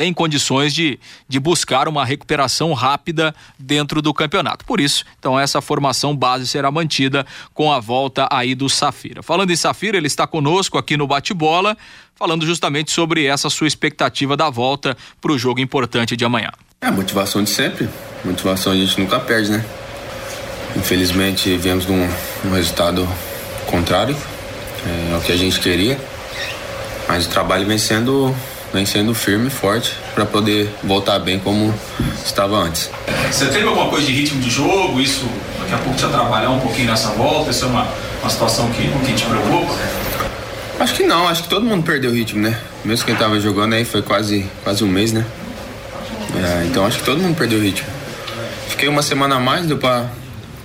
[0.00, 4.64] tem condições de, de buscar uma recuperação rápida dentro do campeonato.
[4.64, 9.22] Por isso, então, essa formação base será mantida com a volta aí do Safira.
[9.22, 11.76] Falando em Safira, ele está conosco aqui no Bate-Bola,
[12.14, 16.50] falando justamente sobre essa sua expectativa da volta para o jogo importante de amanhã.
[16.82, 17.90] É a motivação de sempre.
[18.24, 19.62] Motivação a gente nunca perde, né?
[20.74, 22.08] Infelizmente viemos de um,
[22.54, 23.06] resultado
[23.66, 24.16] contrário
[24.86, 26.00] é, ao que a gente queria,
[27.06, 28.34] mas o trabalho vem sendo,
[28.72, 31.74] vem sendo firme e forte para poder voltar bem como
[32.24, 32.90] estava antes.
[33.30, 34.98] Você teve alguma coisa de ritmo de jogo?
[35.02, 35.28] Isso
[35.60, 37.50] daqui a pouco te atrapalhar um pouquinho nessa volta?
[37.50, 37.86] Isso é uma,
[38.22, 39.74] uma situação que, que te preocupa?
[40.78, 42.58] Acho que não, acho que todo mundo perdeu o ritmo, né?
[42.82, 45.26] Mesmo quem tava jogando aí foi quase, quase um mês, né?
[46.36, 47.88] É, então acho que todo mundo perdeu o ritmo.
[48.68, 50.06] Fiquei uma semana a mais, deu pra,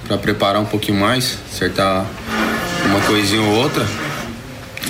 [0.07, 2.05] pra preparar um pouquinho mais, acertar
[2.85, 3.85] uma coisinha ou outra.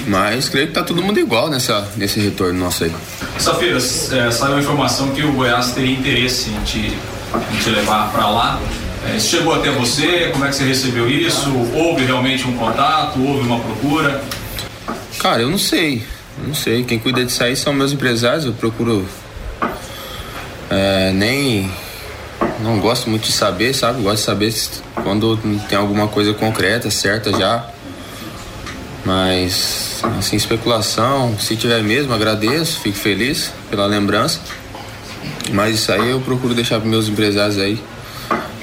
[0.08, 2.92] Mas creio que tá todo mundo igual nessa, nesse retorno nosso aí.
[3.40, 8.12] Safira, é, saiu a informação que o Goiás teria interesse em te, em te levar
[8.12, 8.60] para lá.
[9.08, 10.30] É, isso chegou até você?
[10.32, 11.50] Como é que você recebeu isso?
[11.74, 13.20] Houve realmente um contato?
[13.20, 14.22] Houve uma procura?
[15.20, 16.04] Cara, eu não sei.
[16.46, 19.08] Não sei, quem cuida disso aí são meus empresários, eu procuro
[20.76, 21.72] é, nem.
[22.60, 24.02] Não gosto muito de saber, sabe?
[24.02, 24.54] Gosto de saber
[25.04, 27.68] quando tem alguma coisa concreta, certa já.
[29.06, 34.40] Mas, assim, especulação, se tiver mesmo, agradeço, fico feliz pela lembrança.
[35.52, 37.80] Mas isso aí eu procuro deixar para meus empresários aí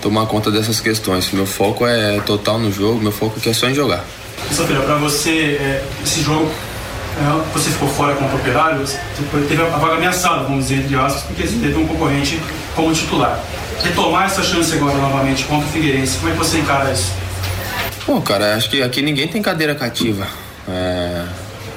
[0.01, 1.31] tomar conta dessas questões.
[1.33, 4.05] Meu foco é total no jogo, meu foco aqui é só em jogar.
[4.51, 6.51] Sofia, para você, é, esse jogo,
[7.53, 8.99] você ficou fora contra o Operário, você
[9.49, 12.41] teve a vaga ameaçada, vamos dizer, entre aspas, porque você teve um concorrente
[12.75, 13.39] como titular.
[13.83, 17.13] Retomar essa chance agora novamente contra o Figueirense, como é que você encara isso?
[18.07, 20.27] Pô, cara, acho que aqui ninguém tem cadeira cativa.
[20.69, 21.25] É,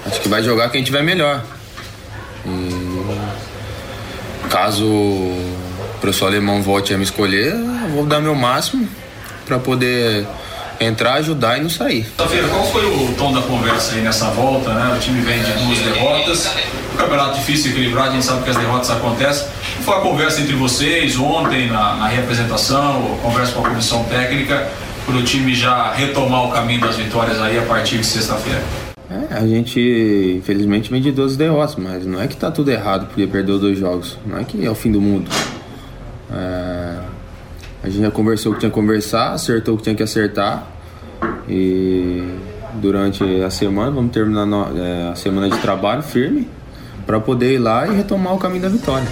[0.06, 1.44] acho que vai jogar quem tiver melhor.
[4.50, 5.58] Caso o
[6.00, 8.88] professor alemão volte a me escolher, eu vou dar meu máximo
[9.46, 10.26] para poder
[10.80, 12.06] entrar, ajudar e não sair.
[12.18, 14.96] Safira, qual foi o tom da conversa aí nessa volta, né?
[14.96, 16.50] O time vem de duas derrotas,
[16.94, 19.48] um campeonato difícil equilibrado, a gente sabe que as derrotas acontecem.
[19.82, 24.68] Foi a conversa entre vocês ontem na, na representação, conversa com a comissão técnica,
[25.06, 28.64] para o time já retomar o caminho das vitórias aí a partir de sexta-feira?
[29.10, 29.80] É, a gente,
[30.40, 33.78] infelizmente, vem de 12 derrotas, mas não é que tá tudo errado porque perdeu dois
[33.78, 34.18] jogos.
[34.26, 35.30] Não é que é o fim do mundo.
[36.32, 36.96] É,
[37.86, 40.68] a gente já conversou o que tinha que conversar, acertou o que tinha que acertar.
[41.48, 42.28] E
[42.74, 46.50] durante a semana, vamos terminar é, a semana de trabalho firme
[47.06, 49.08] para poder ir lá e retomar o caminho da vitória.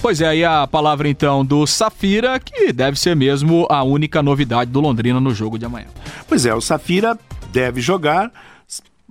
[0.00, 4.70] Pois é, aí a palavra então do Safira, que deve ser mesmo a única novidade
[4.70, 5.88] do Londrina no jogo de amanhã.
[6.28, 7.18] Pois é, o Safira
[7.52, 8.30] deve jogar,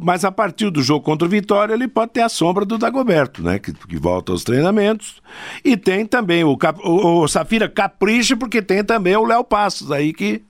[0.02, 3.44] mas a partir do jogo contra o Vitória ele pode ter a sombra do Dagoberto,
[3.44, 3.60] né?
[3.60, 5.22] Que, que volta aos treinamentos.
[5.64, 10.14] E tem também o, o, o Safira capricha, porque tem também o Léo Passos aí
[10.14, 10.42] que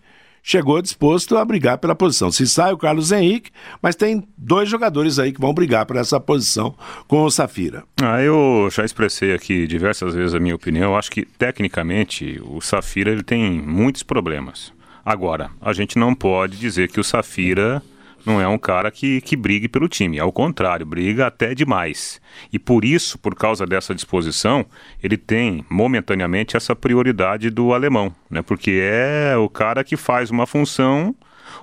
[0.44, 2.32] chegou disposto a brigar pela posição.
[2.32, 3.50] Se sai o Carlos Henrique,
[3.82, 6.76] mas tem dois jogadores aí que vão brigar por essa posição
[7.08, 7.84] com o Safira.
[8.02, 10.92] Ah, eu já expressei aqui diversas vezes a minha opinião.
[10.92, 14.72] Eu acho que tecnicamente o Safira ele tem muitos problemas.
[15.04, 17.82] Agora, a gente não pode dizer que o Safira
[18.26, 20.20] não é um cara que, que brigue pelo time.
[20.20, 22.22] Ao contrário, briga até demais.
[22.52, 24.66] E por isso, por causa dessa disposição,
[25.02, 28.42] ele tem momentaneamente essa prioridade do alemão, né?
[28.42, 31.16] Porque é o cara que faz uma função,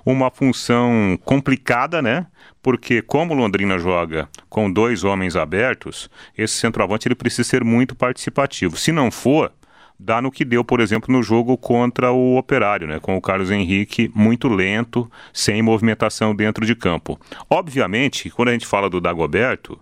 [0.05, 2.27] uma função complicada, né?
[2.63, 8.77] Porque como Londrina joga com dois homens abertos, esse centroavante ele precisa ser muito participativo.
[8.77, 9.53] Se não for,
[9.99, 13.51] dá no que deu, por exemplo, no jogo contra o Operário, né, com o Carlos
[13.51, 17.19] Henrique muito lento, sem movimentação dentro de campo.
[17.49, 19.79] Obviamente, quando a gente fala do Dagoberto,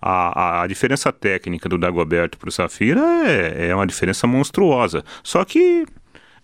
[0.00, 5.04] a, a diferença técnica do Dagoberto para o Safira é, é uma diferença monstruosa.
[5.22, 5.86] Só que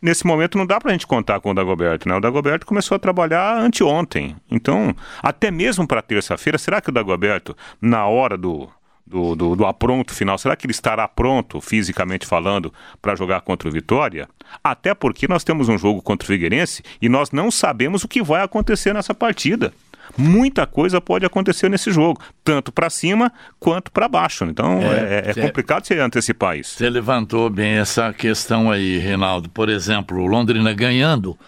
[0.00, 2.16] nesse momento não dá para a gente contar com o Dagoberto, né?
[2.16, 4.36] O Dagoberto começou a trabalhar anteontem.
[4.50, 8.68] Então, até mesmo para terça-feira, será que o Dagoberto, na hora do,
[9.12, 13.68] do, do, do apronto final, será que ele estará pronto, fisicamente falando, para jogar contra
[13.68, 14.26] o Vitória?
[14.64, 18.22] Até porque nós temos um jogo contra o Figueirense e nós não sabemos o que
[18.22, 19.72] vai acontecer nessa partida.
[20.16, 24.44] Muita coisa pode acontecer nesse jogo, tanto para cima quanto para baixo.
[24.44, 26.76] Então é, é, é complicado você antecipar isso.
[26.76, 29.48] Você levantou bem essa questão aí, Reinaldo.
[29.48, 31.38] Por exemplo, o Londrina ganhando,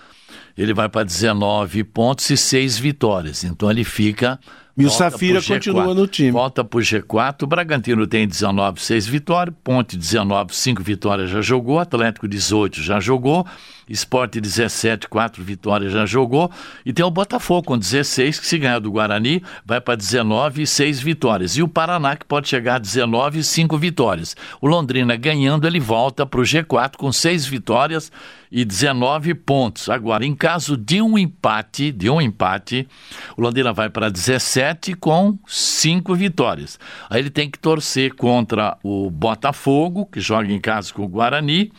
[0.56, 3.42] ele vai para 19 pontos e 6 vitórias.
[3.42, 4.38] Então ele fica
[4.76, 6.32] e o Safira continua no time.
[6.32, 7.42] Volta para o G4.
[7.42, 9.54] O Bragantino tem 19, 6 vitórias.
[9.62, 11.78] Ponte 19, 5 vitórias já jogou.
[11.78, 13.46] Atlético 18 já jogou.
[13.88, 16.50] Esporte 17, 4 vitórias já jogou.
[16.84, 20.66] E tem o Botafogo com 16, que se ganhar do Guarani, vai para 19 e
[20.66, 21.56] 6 vitórias.
[21.56, 24.36] E o Paraná, que pode chegar a 19 e 5 vitórias.
[24.60, 28.10] O Londrina ganhando, ele volta para o G4 com 6 vitórias
[28.50, 29.88] e 19 pontos.
[29.88, 32.88] Agora, em caso de um empate, de um empate,
[33.36, 36.78] o Londrina vai para 17 com 5 vitórias.
[37.10, 41.72] Aí ele tem que torcer contra o Botafogo, que joga em casa com o Guarani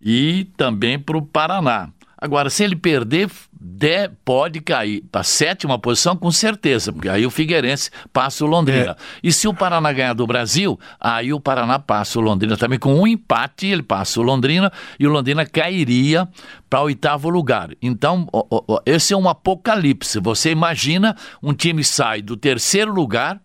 [0.00, 1.90] e também para o Paraná.
[2.20, 3.30] Agora, se ele perder,
[3.60, 8.48] de, pode cair para a sétima posição com certeza, porque aí o Figueirense passa o
[8.48, 8.90] Londrina.
[8.90, 8.96] É.
[9.22, 12.76] E se o Paraná ganhar do Brasil, aí o Paraná passa o Londrina também.
[12.76, 16.28] Com um empate, ele passa o Londrina e o Londrina cairia
[16.68, 17.70] para o oitavo lugar.
[17.80, 20.18] Então, ó, ó, esse é um apocalipse.
[20.18, 23.40] Você imagina um time sai do terceiro lugar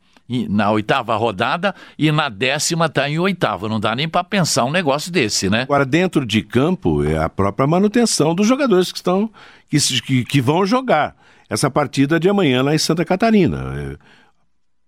[0.50, 3.70] na oitava rodada e na décima está em oitavo.
[3.70, 5.62] Não dá nem para pensar um negócio desse, né?
[5.62, 9.30] Agora, dentro de campo, é a própria manutenção dos jogadores que estão
[9.70, 11.16] que, que vão jogar
[11.50, 13.74] essa partida de amanhã lá em Santa Catarina.
[13.76, 13.98] É,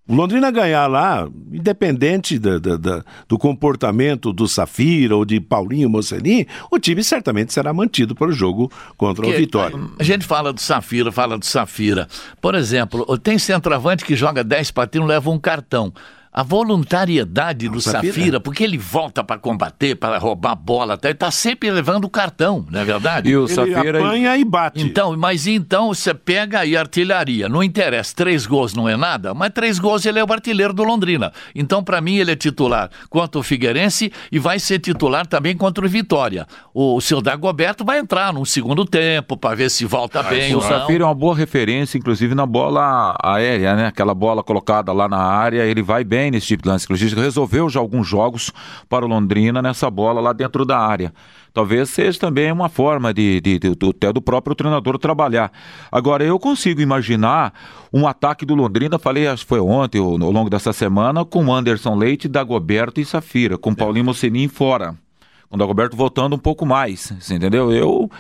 [0.08, 5.90] O Londrina ganhar lá, independente da, da, da, do comportamento do Safira ou de Paulinho
[5.90, 9.76] Mocelin, o time certamente será mantido para o jogo contra o Vitória.
[9.98, 12.08] A gente fala do Safira, fala do Safira.
[12.40, 15.92] Por exemplo, tem centroavante que joga 10 partidas e leva um cartão.
[16.38, 18.14] A voluntariedade do Safira?
[18.14, 22.04] Safira, porque ele volta para combater, para roubar a bola, tá, ele tá sempre levando
[22.04, 23.30] o cartão, não é verdade?
[23.30, 24.00] E o Ele Safira.
[24.00, 24.84] apanha e bate.
[24.84, 27.48] Então, mas então você pega aí artilharia.
[27.48, 30.84] Não interessa, três gols não é nada, mas três gols ele é o artilheiro do
[30.84, 31.32] Londrina.
[31.56, 35.86] Então, para mim, ele é titular contra o Figueirense e vai ser titular também contra
[35.86, 36.46] o Vitória.
[36.74, 40.64] O, seu Dagoberto vai entrar num segundo tempo para ver se volta bem O ou
[40.64, 40.70] não.
[40.70, 43.88] Safira é uma boa referência, inclusive na bola aérea, né?
[43.88, 46.86] Aquela bola colocada lá na área, ele vai bem nesse tipo de lance.
[46.86, 48.52] Inclusive, resolveu já alguns jogos
[48.90, 51.14] para o Londrina nessa bola lá dentro da área.
[51.54, 55.52] Talvez seja também uma forma de, de, de- do, até do próprio treinador trabalhar.
[55.92, 57.54] Agora, eu consigo imaginar
[57.94, 61.54] um ataque do Londrina, falei, acho que foi ontem, ou ao longo dessa semana, com
[61.54, 64.96] Anderson Leite, Dagoberto e Safira, com Paulinho Mocenin fora.
[65.50, 67.72] Com o Dagoberto voltando um pouco mais, você entendeu?
[67.72, 68.12] Eu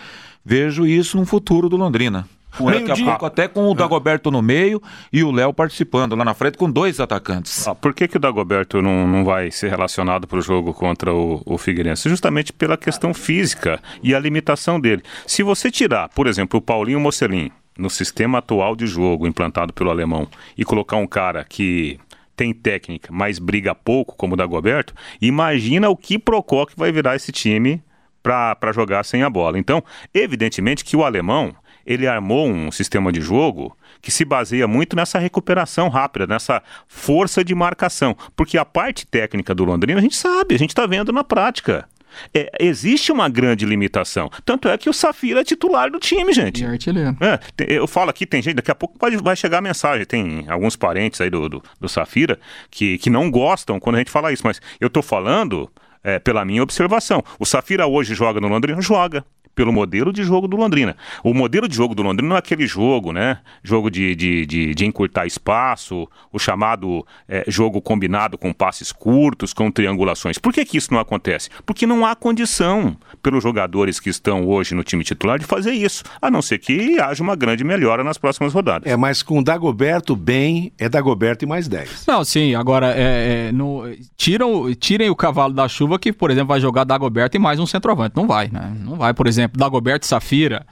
[0.45, 2.25] vejo isso no futuro do Londrina.
[2.59, 6.33] Daqui a pouco até com o Dagoberto no meio e o Léo participando lá na
[6.33, 7.67] frente com dois atacantes.
[7.67, 11.13] Ah, por que, que o Dagoberto não, não vai ser relacionado para o jogo contra
[11.13, 12.09] o, o Figueirense?
[12.09, 15.03] Justamente pela questão física e a limitação dele.
[15.25, 19.89] Se você tirar, por exemplo, o Paulinho Mocelin no sistema atual de jogo implantado pelo
[19.89, 21.99] alemão e colocar um cara que
[22.35, 27.15] tem técnica, mas briga pouco, como o Dagoberto, imagina o que procó que vai virar
[27.15, 27.81] esse time
[28.21, 29.59] para jogar sem a bola.
[29.59, 34.95] Então, evidentemente que o alemão ele armou um sistema de jogo que se baseia muito
[34.95, 38.15] nessa recuperação rápida, nessa força de marcação.
[38.35, 41.87] Porque a parte técnica do Londrina a gente sabe, a gente está vendo na prática.
[42.33, 44.29] É, existe uma grande limitação.
[44.45, 46.63] Tanto é que o Safira é titular do time, gente.
[46.63, 47.17] E artilheiro.
[47.19, 50.05] É, eu falo aqui, tem gente, daqui a pouco pode, vai chegar a mensagem.
[50.05, 52.39] Tem alguns parentes aí do, do, do Safira
[52.71, 55.69] que, que não gostam quando a gente fala isso, mas eu tô falando
[56.03, 57.23] é, pela minha observação.
[57.39, 58.81] O Safira hoje joga no Londrina?
[58.81, 59.25] Joga.
[59.55, 60.95] Pelo modelo de jogo do Londrina.
[61.23, 63.39] O modelo de jogo do Londrina não é aquele jogo, né?
[63.63, 69.53] Jogo de, de, de, de encurtar espaço, o chamado é, jogo combinado com passes curtos,
[69.53, 70.37] com triangulações.
[70.37, 71.49] Por que, que isso não acontece?
[71.65, 76.03] Porque não há condição pelos jogadores que estão hoje no time titular de fazer isso,
[76.21, 78.91] a não ser que haja uma grande melhora nas próximas rodadas.
[78.91, 82.05] É, mas com o Dagoberto bem, é Dagoberto e mais 10.
[82.07, 83.83] Não, sim, agora é, é, no-
[84.17, 87.65] tiram, tirem o cavalo da chuva que, por exemplo, vai jogar Dagoberto e mais um
[87.65, 88.15] centroavante.
[88.15, 88.75] Não vai, né?
[88.83, 90.65] Não vai, por exemplo, Dagoberto e Safira,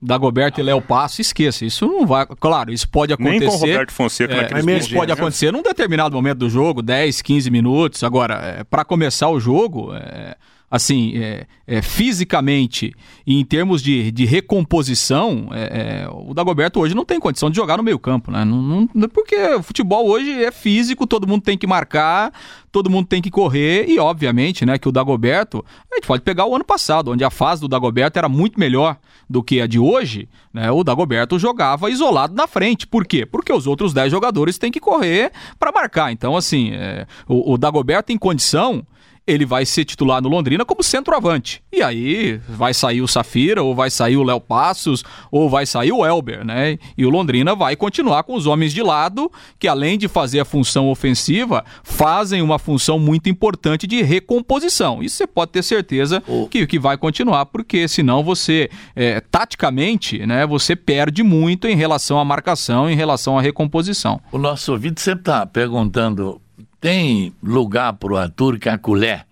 [0.00, 1.64] Dagoberto e Léo Passo, esqueça.
[1.64, 2.26] Isso não vai.
[2.40, 3.46] Claro, isso pode Nem acontecer.
[3.46, 7.22] com o Roberto Fonseca É, naqueles isso pode acontecer num determinado momento do jogo, 10,
[7.22, 8.02] 15 minutos.
[8.02, 10.34] Agora, é, para começar o jogo, é,
[10.72, 12.94] assim, é, é, fisicamente
[13.26, 17.56] e em termos de, de recomposição, é, é, o Dagoberto hoje não tem condição de
[17.56, 18.42] jogar no meio campo, né?
[18.42, 22.32] Não, não- porque o futebol hoje é físico, todo mundo tem que marcar,
[22.72, 26.46] todo mundo tem que correr e, obviamente, né, que o Dagoberto, a gente pode pegar
[26.46, 28.96] o ano passado, onde a fase do Dagoberto era muito melhor
[29.28, 30.70] do que a de hoje, né?
[30.70, 32.86] O Dagoberto jogava isolado na frente.
[32.86, 33.26] Por quê?
[33.26, 36.12] Porque os outros 10 jogadores têm que correr para marcar.
[36.12, 38.86] Então, assim, é, o, o Dagoberto em condição
[39.26, 41.62] ele vai ser titular no Londrina como centroavante.
[41.72, 45.92] E aí vai sair o Safira, ou vai sair o Léo Passos, ou vai sair
[45.92, 46.78] o Elber, né?
[46.96, 50.44] E o Londrina vai continuar com os homens de lado, que além de fazer a
[50.44, 55.02] função ofensiva, fazem uma função muito importante de recomposição.
[55.02, 60.46] Isso você pode ter certeza que, que vai continuar, porque senão você, é, taticamente, né,
[60.46, 64.20] você perde muito em relação à marcação, em relação à recomposição.
[64.32, 66.40] O nosso ouvinte sempre está perguntando:
[66.82, 69.24] tem lugar para o Arthur Caculé?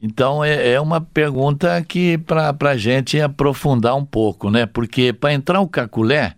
[0.00, 4.66] Então é, é uma pergunta que para a gente aprofundar um pouco, né?
[4.66, 6.34] Porque para entrar o Caculé,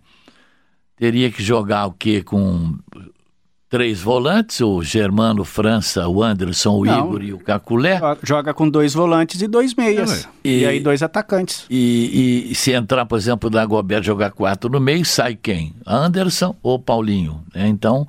[0.95, 2.23] teria que jogar o quê?
[2.23, 2.77] Com
[3.69, 7.05] três volantes, o Germano, França, o Anderson, o Não.
[7.07, 7.99] Igor e o Caculé.
[8.23, 10.27] Joga com dois volantes e dois meias.
[10.43, 11.65] E- E, aí dois atacantes.
[11.69, 15.75] E, e se entrar, por exemplo, o Dagoberto jogar quatro no meio, sai quem?
[15.85, 17.43] Anderson ou Paulinho?
[17.53, 17.67] né?
[17.67, 18.07] Então,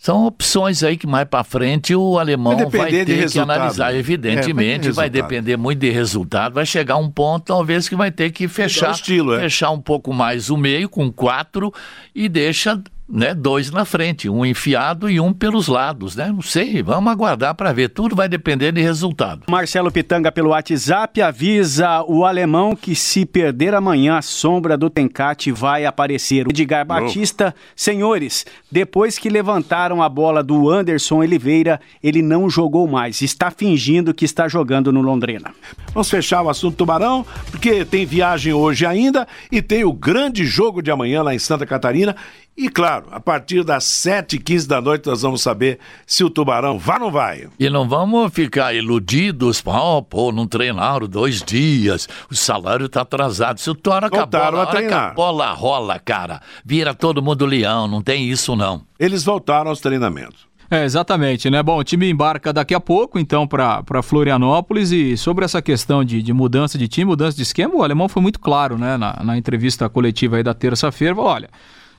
[0.00, 3.50] são opções aí que mais para frente o alemão Vai vai, ter que resultado.
[3.50, 3.94] analisar.
[3.94, 5.12] É, Evidentemente, vai ter vai, resultado.
[5.12, 6.54] depender muito de resultado.
[6.54, 9.40] Vai chegar um ponto, talvez, que vai ter que fechar, estilo, é.
[9.40, 11.70] fechar um pouco mais o meio com quatro
[12.14, 16.28] e deixa né, dois na frente, um enfiado e um pelos lados, né?
[16.28, 17.88] Não sei, vamos aguardar para ver.
[17.88, 19.42] Tudo vai depender de resultado.
[19.50, 25.50] Marcelo Pitanga pelo WhatsApp avisa o alemão que se perder amanhã a sombra do Tencate
[25.50, 26.46] vai aparecer.
[26.46, 32.86] O Edgar Batista, senhores, depois que levantaram a bola do Anderson Oliveira, ele não jogou
[32.86, 33.22] mais.
[33.22, 35.52] Está fingindo que está jogando no Londrina.
[35.92, 40.80] Vamos fechar o assunto Tubarão, porque tem viagem hoje ainda e tem o grande jogo
[40.80, 42.14] de amanhã lá em Santa Catarina.
[42.60, 46.96] E claro, a partir das 7h15 da noite nós vamos saber se o Tubarão vai
[46.96, 47.48] ou não vai.
[47.58, 53.58] E não vamos ficar iludidos, oh, pô, não treinaram dois dias, o salário tá atrasado.
[53.58, 57.88] Se o hora que a bola, a a bola rola, cara, vira todo mundo leão,
[57.88, 58.82] não tem isso não.
[58.98, 60.46] Eles voltaram aos treinamentos.
[60.70, 61.62] É, exatamente, né?
[61.62, 66.20] Bom, o time embarca daqui a pouco, então, para Florianópolis e sobre essa questão de,
[66.20, 68.98] de mudança de time, mudança de esquema, o alemão foi muito claro, né?
[68.98, 71.48] Na, na entrevista coletiva aí da terça-feira, olha,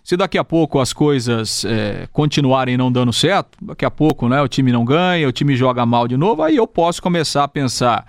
[0.03, 4.41] se daqui a pouco as coisas é, continuarem não dando certo, daqui a pouco, né,
[4.41, 7.47] o time não ganha, o time joga mal de novo, aí eu posso começar a
[7.47, 8.05] pensar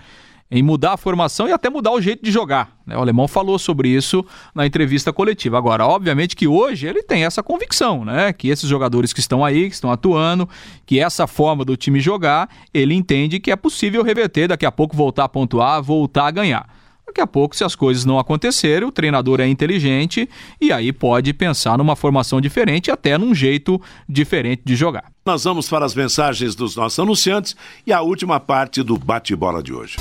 [0.55, 2.77] em mudar a formação e até mudar o jeito de jogar.
[2.87, 2.95] né?
[2.95, 4.23] O alemão falou sobre isso
[4.55, 5.57] na entrevista coletiva.
[5.57, 8.35] Agora, obviamente que hoje ele tem essa convicção, né?
[8.35, 10.47] Que esses jogadores que estão aí, que estão atuando,
[10.85, 14.95] que essa forma do time jogar, ele entende que é possível reverter, daqui a pouco
[14.95, 16.69] voltar a pontuar, voltar a ganhar.
[17.13, 20.27] Daqui a pouco, se as coisas não acontecerem, o treinador é inteligente
[20.59, 25.13] e aí pode pensar numa formação diferente, até num jeito diferente de jogar.
[25.27, 27.55] Nós vamos para as mensagens dos nossos anunciantes
[27.87, 29.99] e a última parte do bate-bola de hoje.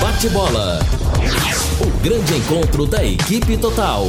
[0.00, 0.78] Bate-bola.
[1.82, 4.06] O grande encontro da equipe total.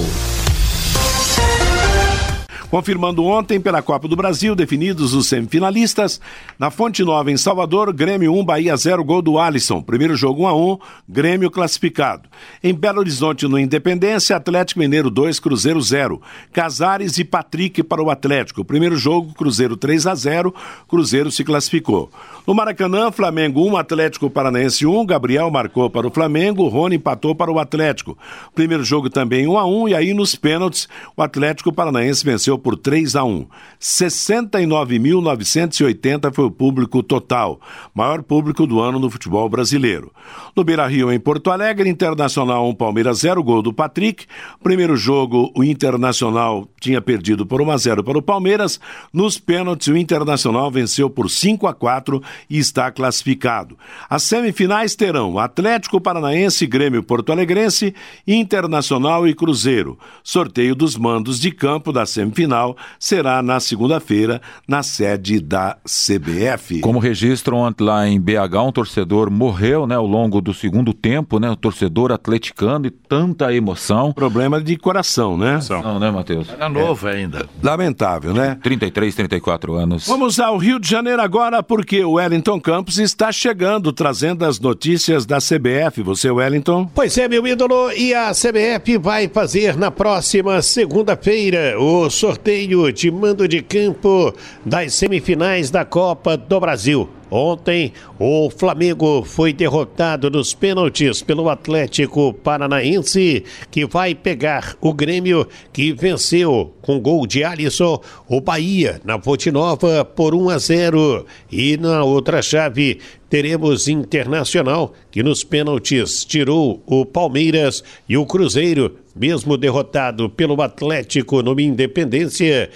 [2.69, 6.21] Confirmando ontem pela Copa do Brasil, definidos os semifinalistas.
[6.59, 9.81] Na Fonte Nova, em Salvador, Grêmio 1, Bahia 0, gol do Alisson.
[9.81, 10.77] Primeiro jogo 1 a 1,
[11.07, 12.29] Grêmio classificado.
[12.63, 16.21] Em Belo Horizonte, no Independência, Atlético Mineiro 2, Cruzeiro 0.
[16.53, 18.63] Casares e Patrick para o Atlético.
[18.63, 20.53] Primeiro jogo, Cruzeiro 3 a 0,
[20.87, 22.11] Cruzeiro se classificou.
[22.47, 27.51] No Maracanã, Flamengo 1, Atlético Paranaense 1, Gabriel marcou para o Flamengo, Rony empatou para
[27.51, 28.17] o Atlético.
[28.55, 32.75] Primeiro jogo também 1 a 1 e aí nos pênaltis o Atlético Paranaense venceu por
[32.75, 33.45] 3 a 1.
[33.79, 37.59] 69.980 foi o público total,
[37.93, 40.11] maior público do ano no futebol brasileiro.
[40.55, 44.25] No Beira-Rio em Porto Alegre, Internacional 1 Palmeiras 0, gol do Patrick.
[44.63, 48.79] Primeiro jogo o Internacional tinha perdido por 1 a 0 para o Palmeiras.
[49.13, 53.77] Nos pênaltis o Internacional venceu por 5 a 4 e está classificado.
[54.09, 57.93] As semifinais terão Atlético Paranaense, Grêmio Porto Alegrense,
[58.27, 59.97] Internacional e Cruzeiro.
[60.23, 66.81] Sorteio dos mandos de campo da semifinal será na segunda-feira, na sede da CBF.
[66.81, 71.39] Como registram ontem lá em BH, um torcedor morreu, né, ao longo do segundo tempo,
[71.39, 74.11] né, o torcedor atleticano e tanta emoção.
[74.11, 75.59] Problema de coração, né?
[75.69, 76.49] Não, né, Matheus?
[76.49, 77.47] Era novo ainda.
[77.61, 78.57] Lamentável, né?
[78.61, 80.07] 33, 34 anos.
[80.07, 85.25] Vamos ao Rio de Janeiro agora, porque o Wellington Campos está chegando, trazendo as notícias
[85.25, 86.03] da CBF.
[86.03, 86.85] Você, Wellington?
[86.93, 93.09] Pois é, meu ídolo, e a CBF vai fazer na próxima segunda-feira o sorteio de
[93.09, 94.33] mando de campo
[94.65, 97.09] das semifinais da Copa do Brasil.
[97.31, 105.47] Ontem, o Flamengo foi derrotado nos pênaltis pelo Atlético Paranaense, que vai pegar o Grêmio,
[105.71, 111.25] que venceu com gol de Alisson o Bahia na Fonte Nova por 1 a 0.
[111.51, 118.95] E na outra chave, teremos Internacional, que nos pênaltis tirou o Palmeiras e o Cruzeiro,
[119.15, 122.69] mesmo derrotado pelo Atlético no Independência,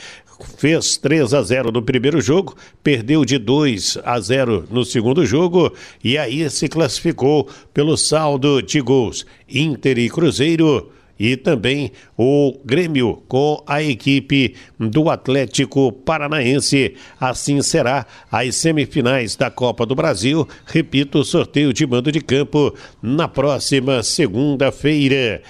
[0.57, 5.73] fez 3 a 0 no primeiro jogo, perdeu de 2 a 0 no segundo jogo
[6.03, 13.23] e aí se classificou pelo saldo de gols Inter e Cruzeiro e também o Grêmio
[13.27, 16.95] com a equipe do Atlético Paranaense.
[17.19, 20.47] Assim será as semifinais da Copa do Brasil.
[20.65, 25.41] Repito, sorteio de mando de campo na próxima segunda-feira.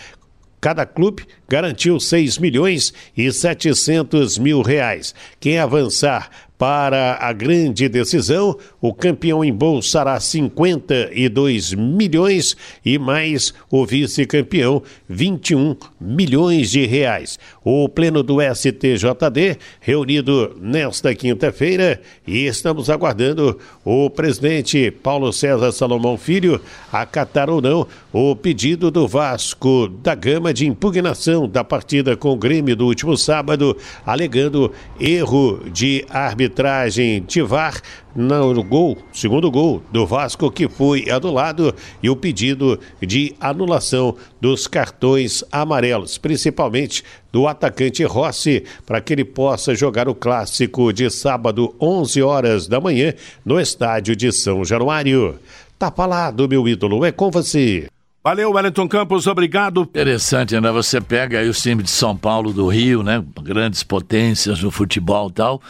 [0.63, 5.13] Cada clube garantiu 6 milhões e 700 mil reais.
[5.37, 14.81] Quem avançar para a grande decisão, o campeão embolsará 52 milhões e mais o vice-campeão
[15.09, 17.37] 21 milhões de reais.
[17.65, 26.17] O pleno do STJD reunido nesta quinta-feira e estamos aguardando o presidente Paulo César Salomão
[26.17, 32.29] Filho acatar ou não o pedido do Vasco da Gama de impugnação da partida com
[32.29, 37.81] o Grêmio do último sábado, alegando erro de arbitragem de VAR
[38.15, 41.73] no gol, segundo gol do Vasco que foi anulado
[42.03, 49.25] e o pedido de anulação dos cartões amarelos, principalmente do atacante Rossi, para que ele
[49.25, 53.11] possa jogar o clássico de sábado, 11 horas da manhã,
[53.43, 55.39] no estádio de São Januário.
[55.79, 57.87] Tá falado, meu ídolo, é com você.
[58.23, 59.81] Valeu, Wellington Campos, obrigado.
[59.81, 60.71] Interessante, né?
[60.71, 63.21] Você pega aí o time de São Paulo, do Rio, né?
[63.41, 65.61] Grandes potências no futebol e tal.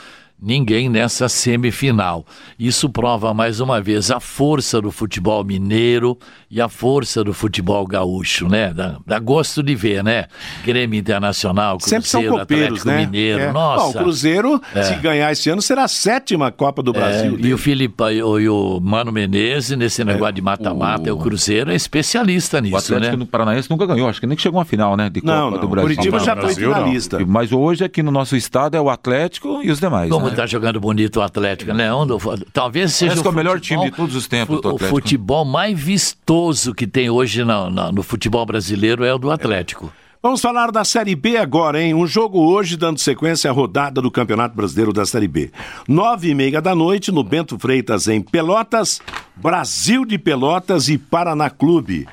[0.43, 2.25] Ninguém nessa semifinal.
[2.59, 6.17] Isso prova mais uma vez a força do futebol mineiro
[6.51, 8.73] e a força do futebol gaúcho, né?
[8.73, 10.25] Dá, dá gosto de ver, né?
[10.65, 13.05] Grêmio Internacional, Sempre são Cruzeiro, copeiros, Atlético né?
[13.05, 13.51] Mineiro, É.
[13.51, 13.83] nossa.
[13.85, 14.83] Ó, o Cruzeiro, É.
[14.83, 17.37] se ganhar esse ano, será a sétima Copa do Brasil.
[17.41, 21.17] É, e o Filipe e o, o Mano Menezes, nesse negócio de mata-mata, o...
[21.17, 23.17] Cruzeiro é especialista O nisso, Atlético né?
[23.17, 25.09] no Paranaense nunca ganhou, acho que nem chegou a final, né?
[25.09, 25.89] De Copa Não, não, do Brasil.
[25.95, 26.55] Curitiba já foi não.
[26.55, 27.19] finalista.
[27.25, 30.09] Mas hoje aqui no nosso estado é o Atlético e os demais.
[30.09, 30.32] Como né?
[30.33, 31.93] Tá jogando bonito o Atlético, né?
[31.93, 32.13] Onde-
[32.51, 35.45] Talvez seja Parece que é o melhor futebol- time de todos os tempos O futebol
[35.45, 39.91] mais vistoso que tem hoje na- na- no futebol brasileiro é o do Atlético.
[40.21, 41.93] Vamos falar da Série B agora, hein?
[41.93, 45.51] Um jogo hoje dando sequência à rodada do Campeonato Brasileiro da Série B.
[45.85, 49.01] Nove e meia da noite no Bento Freitas, em Pelotas,
[49.35, 52.07] Brasil de Pelotas e Paraná Clube.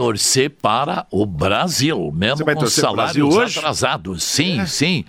[0.00, 3.56] Torcer para o Brasil, mesmo com salários Brasil hoje?
[3.56, 3.58] É.
[3.60, 4.22] atrasados.
[4.24, 5.04] Sim, sim.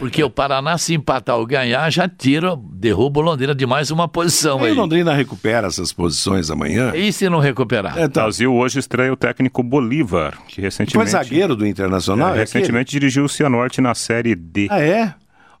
[0.00, 4.08] Porque o Paraná, se empatar ou ganhar, já tira, derruba o Londrina de mais uma
[4.08, 4.72] posição Aí aí.
[4.72, 6.90] o Londrina recupera essas posições amanhã.
[6.92, 7.96] E se não recuperar?
[7.96, 8.22] É, O tá.
[8.22, 12.30] Brasil hoje estreia o técnico Bolívar, que Foi recentemente, zagueiro do Internacional?
[12.30, 14.64] é, é recentemente dirigiu o Cianorte na Série D.
[14.64, 14.72] aquele?
[14.72, 15.14] Ah, é?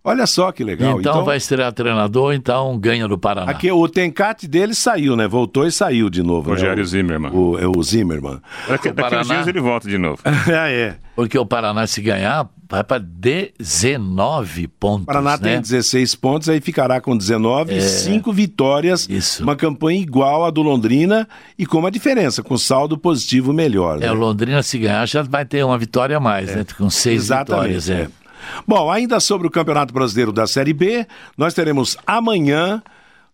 [0.04, 0.98] Olha só que legal.
[0.98, 3.50] então, vai estrear treinador, então ganha do Paraná.
[3.52, 5.28] Aqui o tencate dele saiu, né?
[5.28, 6.50] Voltou e saiu de novo.
[6.50, 6.84] Rogério né?
[6.84, 7.32] Zimmermann.
[7.32, 8.40] O, é o Zimmermann.
[8.68, 10.20] Daqui, daqui uns Paraná- dias ele volta de novo.
[10.52, 10.96] Ah, é.
[11.14, 15.02] Porque o Paraná, se ganhar, vai para 19 pontos.
[15.04, 15.38] O Paraná né?
[15.38, 19.06] tem 16 pontos, aí ficará com 19 e 5 vitórias.
[19.08, 19.42] Isso.
[19.42, 21.28] Uma campanha igual à do Londrina
[21.58, 23.98] e com uma diferença, com saldo positivo melhor.
[23.98, 24.06] né?
[24.06, 26.64] É, o Londrina, se ganhar, já vai ter uma vitória a mais, né?
[26.76, 27.78] Com seis Exatamente.
[27.78, 27.90] vitórias.
[27.90, 28.02] É.
[28.02, 28.21] é.
[28.66, 32.82] Bom, ainda sobre o Campeonato Brasileiro da Série B, nós teremos amanhã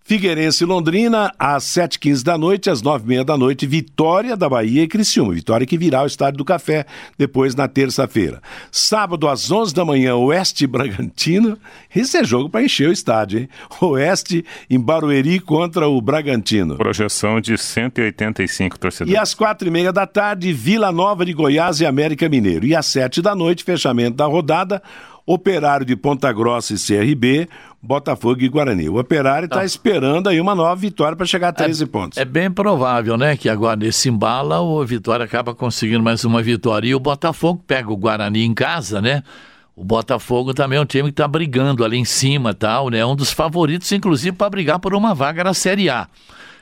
[0.08, 4.88] Figueirense e Londrina, às 7h15 da noite, às 9h30 da noite, Vitória da Bahia e
[4.88, 5.34] Criciúma.
[5.34, 6.86] Vitória que virá ao Estádio do Café
[7.18, 8.40] depois na terça-feira.
[8.72, 11.58] Sábado, às 11 da manhã, Oeste e Bragantino.
[11.94, 13.48] Esse é jogo para encher o estádio, hein?
[13.82, 16.78] Oeste em Barueri contra o Bragantino.
[16.78, 19.12] Projeção de 185 torcedores.
[19.12, 22.64] E às quatro e meia da tarde, Vila Nova de Goiás e América Mineiro.
[22.64, 24.82] E às sete da noite, fechamento da rodada,
[25.28, 27.50] Operário de Ponta Grossa e CRB,
[27.80, 28.88] Botafogo e Guarani.
[28.88, 32.18] O Operário está esperando aí uma nova vitória para chegar a 13 pontos.
[32.18, 33.36] É bem provável, né?
[33.36, 36.88] Que agora nesse embala o Vitória acaba conseguindo mais uma vitória.
[36.88, 39.22] E o Botafogo pega o Guarani em casa, né?
[39.76, 43.06] O Botafogo também é um time que está brigando ali em cima tal, né?
[43.06, 46.08] Um dos favoritos, inclusive, para brigar por uma vaga na Série A.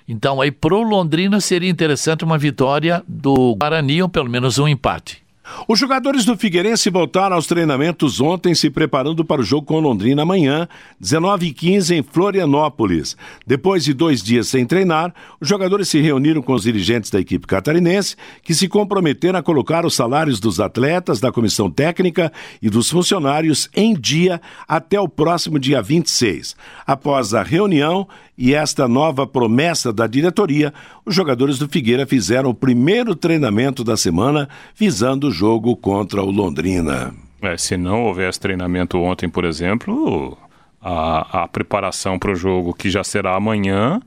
[0.07, 5.26] Então, aí, pro Londrina seria interessante uma vitória do Guarani ou pelo menos um empate.
[5.69, 10.23] Os jogadores do Figueirense voltaram aos treinamentos ontem, se preparando para o jogo com Londrina
[10.23, 10.69] amanhã,
[11.03, 13.17] 19h15 em Florianópolis.
[13.47, 17.47] Depois de dois dias sem treinar, os jogadores se reuniram com os dirigentes da equipe
[17.47, 22.91] catarinense, que se comprometeram a colocar os salários dos atletas, da comissão técnica e dos
[22.91, 26.57] funcionários em dia até o próximo dia 26.
[26.87, 28.07] Após a reunião
[28.39, 30.73] e esta nova promessa da diretoria,
[31.07, 36.31] os jogadores do Figueira fizeram o primeiro treinamento da semana, visando o jogo contra o
[36.31, 37.15] Londrina.
[37.41, 40.37] É, se não houvesse treinamento ontem, por exemplo,
[40.83, 44.01] a, a preparação para o jogo que já será amanhã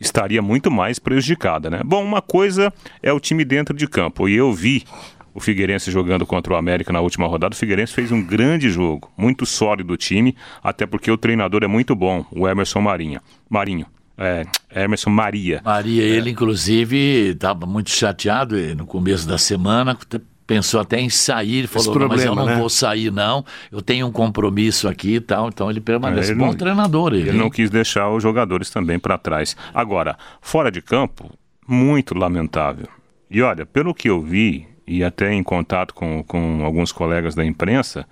[0.00, 1.82] estaria muito mais prejudicada, né?
[1.84, 2.72] Bom, uma coisa
[3.02, 4.26] é o time dentro de campo.
[4.26, 4.84] E eu vi
[5.34, 7.54] o Figueirense jogando contra o América na última rodada.
[7.54, 11.66] O Figueirense fez um grande jogo, muito sólido o time, até porque o treinador é
[11.66, 13.20] muito bom, o Emerson Marinha.
[13.50, 13.86] Marinho.
[14.18, 14.44] É,
[14.84, 15.62] Emerson Maria.
[15.64, 19.96] Maria, ele inclusive estava muito chateado eh, no começo da semana,
[20.44, 22.58] pensou até em sair, falou, "Não, mas eu problema, não né?
[22.60, 26.30] vou sair não, eu tenho um compromisso aqui e tal, então ele permanece.
[26.30, 27.28] É, ele Bom não- treinador ele.
[27.28, 29.56] Ele não quis deixar os jogadores também para trás.
[29.72, 31.30] Agora, fora de campo,
[31.66, 32.88] muito lamentável.
[33.30, 37.44] E olha, pelo que eu vi, e até em contato com, com alguns colegas da
[37.44, 38.06] imprensa,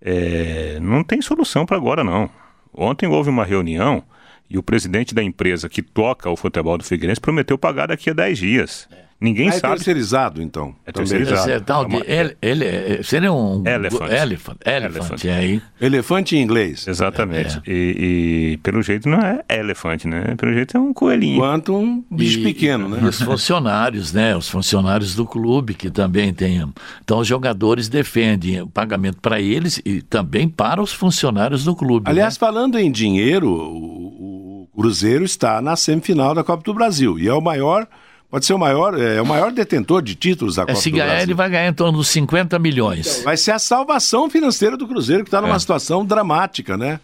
[0.00, 2.28] é, não tem solução para agora não.
[2.76, 4.02] Ontem houve uma reunião
[4.48, 8.12] e o presidente da empresa que toca o futebol do Figueirense prometeu pagar daqui a
[8.12, 8.88] 10 dias.
[9.20, 9.74] Ninguém Ah, é sabe.
[9.76, 10.74] terceirizado, então.
[10.84, 11.50] É terceirizado.
[11.50, 14.10] É tal de- ele, ele é- seria um Elephant.
[14.10, 15.62] elephant, é aí.
[15.80, 16.86] Elefante em inglês.
[16.86, 17.58] Exatamente.
[17.66, 20.34] E, e pelo jeito não é elefante, né?
[20.36, 21.38] Pelo jeito é um coelhinho.
[21.38, 23.08] Quanto um bicho E- pequeno, E né?
[23.08, 24.36] os funcionários, né?
[24.36, 26.70] Os funcionários do clube que também têm.
[27.02, 32.10] Então os jogadores defendem o pagamento para eles e também para os funcionários do clube.
[32.10, 32.38] Aliás, né?
[32.40, 37.32] falando em dinheiro, o, o Cruzeiro está na semifinal da Copa do Brasil e é
[37.32, 37.86] o maior,
[38.34, 40.96] pode ser o maior, é, o maior detentor de títulos da É, Copa se do
[40.96, 41.22] ganhar, Brasil.
[41.22, 43.22] ele vai ganhar em torno dos 50 milhões.
[43.24, 45.58] Vai ser a salvação financeira do Cruzeiro, que está numa É.
[45.60, 46.98] situação dramática, né?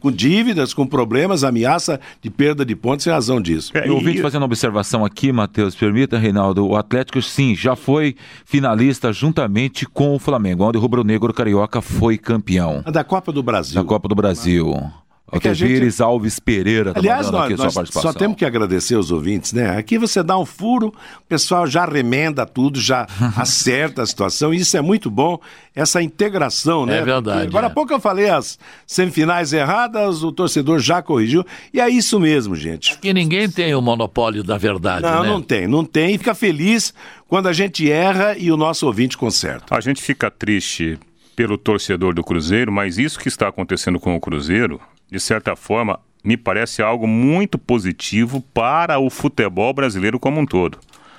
[0.00, 3.72] Com dívidas, com problemas, ameaça de perda de pontos em razão disso.
[3.76, 8.14] E o ouvinte fazendo uma observação aqui, Matheus, permita, Reinaldo, o Atlético sim, já foi
[8.44, 13.42] finalista juntamente com o Flamengo, onde o Rubro Negro Carioca foi campeão da Copa do
[13.42, 13.74] Brasil.
[13.82, 14.72] da Copa do Brasil.
[14.72, 15.05] É
[15.40, 18.12] que a gente- Alves Pereira tá Aliás, nós, aqui a sua nós participação.
[18.12, 19.76] só temos que agradecer os ouvintes, né?
[19.76, 23.06] Aqui você dá um furo, o pessoal já remenda tudo, já
[23.36, 25.38] acerta a situação, e isso é muito bom,
[25.74, 26.98] essa integração, né?
[26.98, 31.44] É verdade, Porque agora há pouco eu falei as semifinais erradas, o torcedor já corrigiu,
[31.72, 32.98] e é isso mesmo, gente.
[32.98, 35.28] Que ninguém tem o monopólio da verdade, Não, né?
[35.28, 36.94] não tem, não tem, e fica feliz
[37.28, 39.74] quando a gente erra e o nosso ouvinte conserta.
[39.74, 40.98] A gente fica triste
[41.34, 46.00] pelo torcedor do Cruzeiro, mas isso que está acontecendo com o Cruzeiro, de certa forma,
[46.24, 50.78] me parece algo muito positivo para o futebol brasileiro como um todo.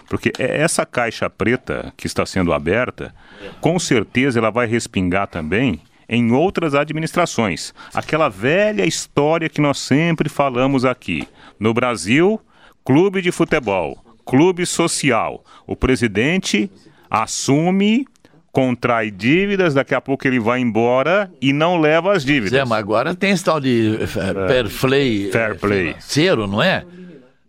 [0.10, 3.14] Porque é essa caixa preta que está sendo aberta,
[3.62, 7.74] com certeza ela vai respingar também em outras administrações.
[7.94, 11.28] Aquela velha história que nós sempre falamos aqui.
[11.60, 12.40] No Brasil,
[12.84, 15.44] clube de futebol, clube social.
[15.66, 16.72] O presidente
[17.10, 18.08] assume,
[18.58, 22.50] contrai dívidas, daqui a pouco ele vai embora e não leva as dívidas.
[22.50, 25.84] Zé, mas agora tem esse tal de eh, fair play, Fair eh, play.
[25.90, 26.84] financeiro, não é?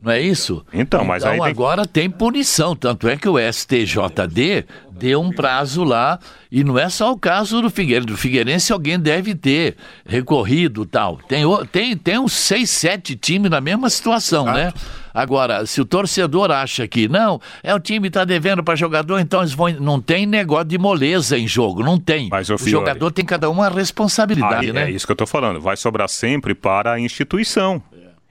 [0.01, 0.65] Não é isso?
[0.73, 5.83] Então, mas aí tem- agora tem punição, tanto é que o STJD deu um prazo
[5.85, 6.19] lá,
[6.51, 9.77] e não é só o caso do Figueirense, do Figueirense alguém deve ter
[10.07, 11.19] recorrido tal.
[11.29, 14.73] Tem, tem, tem uns seis, sete times na mesma situação, né?
[15.13, 19.41] Agora, se o torcedor acha que não, é o time está devendo para jogador, então
[19.41, 19.69] eles vão.
[19.81, 22.29] Não tem negócio de moleza em jogo, não tem.
[22.31, 24.85] Mas, o jogador tem cada uma responsabilidade, Aí, né?
[24.89, 25.61] É isso que eu estou falando.
[25.61, 27.83] Vai sobrar sempre para a instituição.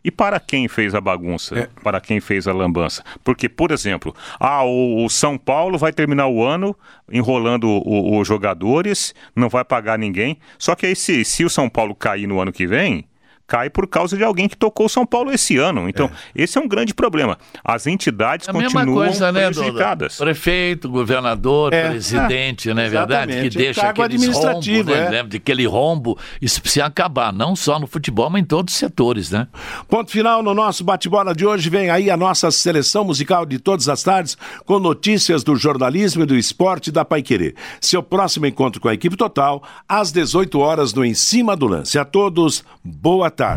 [0.07, 1.69] E para quem fez a bagunça?
[1.83, 3.03] Para quem fez a lambança?
[3.25, 6.73] Porque, por exemplo, ah, o, o São Paulo vai terminar o ano
[7.11, 10.39] enrolando os jogadores, não vai pagar ninguém.
[10.57, 13.03] Só que aí, se, se o São Paulo cair no ano que vem,
[13.47, 15.87] cai por causa de alguém que tocou São Paulo esse ano.
[15.87, 17.37] Então, esse é um grande problema.
[17.63, 20.17] As entidades É a mesma continuam coisa, né, prejudicadas.
[20.17, 23.41] Prefeito, governador, É, presidente, é, não é verdade?
[23.41, 25.05] Que deixa rombos, administrativo, né?
[25.05, 25.09] é.
[25.09, 26.17] Lembra de aquele rombo.
[26.41, 29.47] Isso precisa acabar, não só no futebol, mas em todos os setores, né?
[29.87, 31.69] Ponto final no nosso bate-bola de hoje.
[31.69, 36.25] Vem aí a nossa seleção musical de todas as tardes, com notícias do jornalismo e
[36.25, 37.55] do esporte da Paiquerê.
[37.79, 41.97] Seu próximo encontro com a equipe total, às 18 horas no Em Cima do Lance.
[41.97, 43.55] A todos, boa tarde.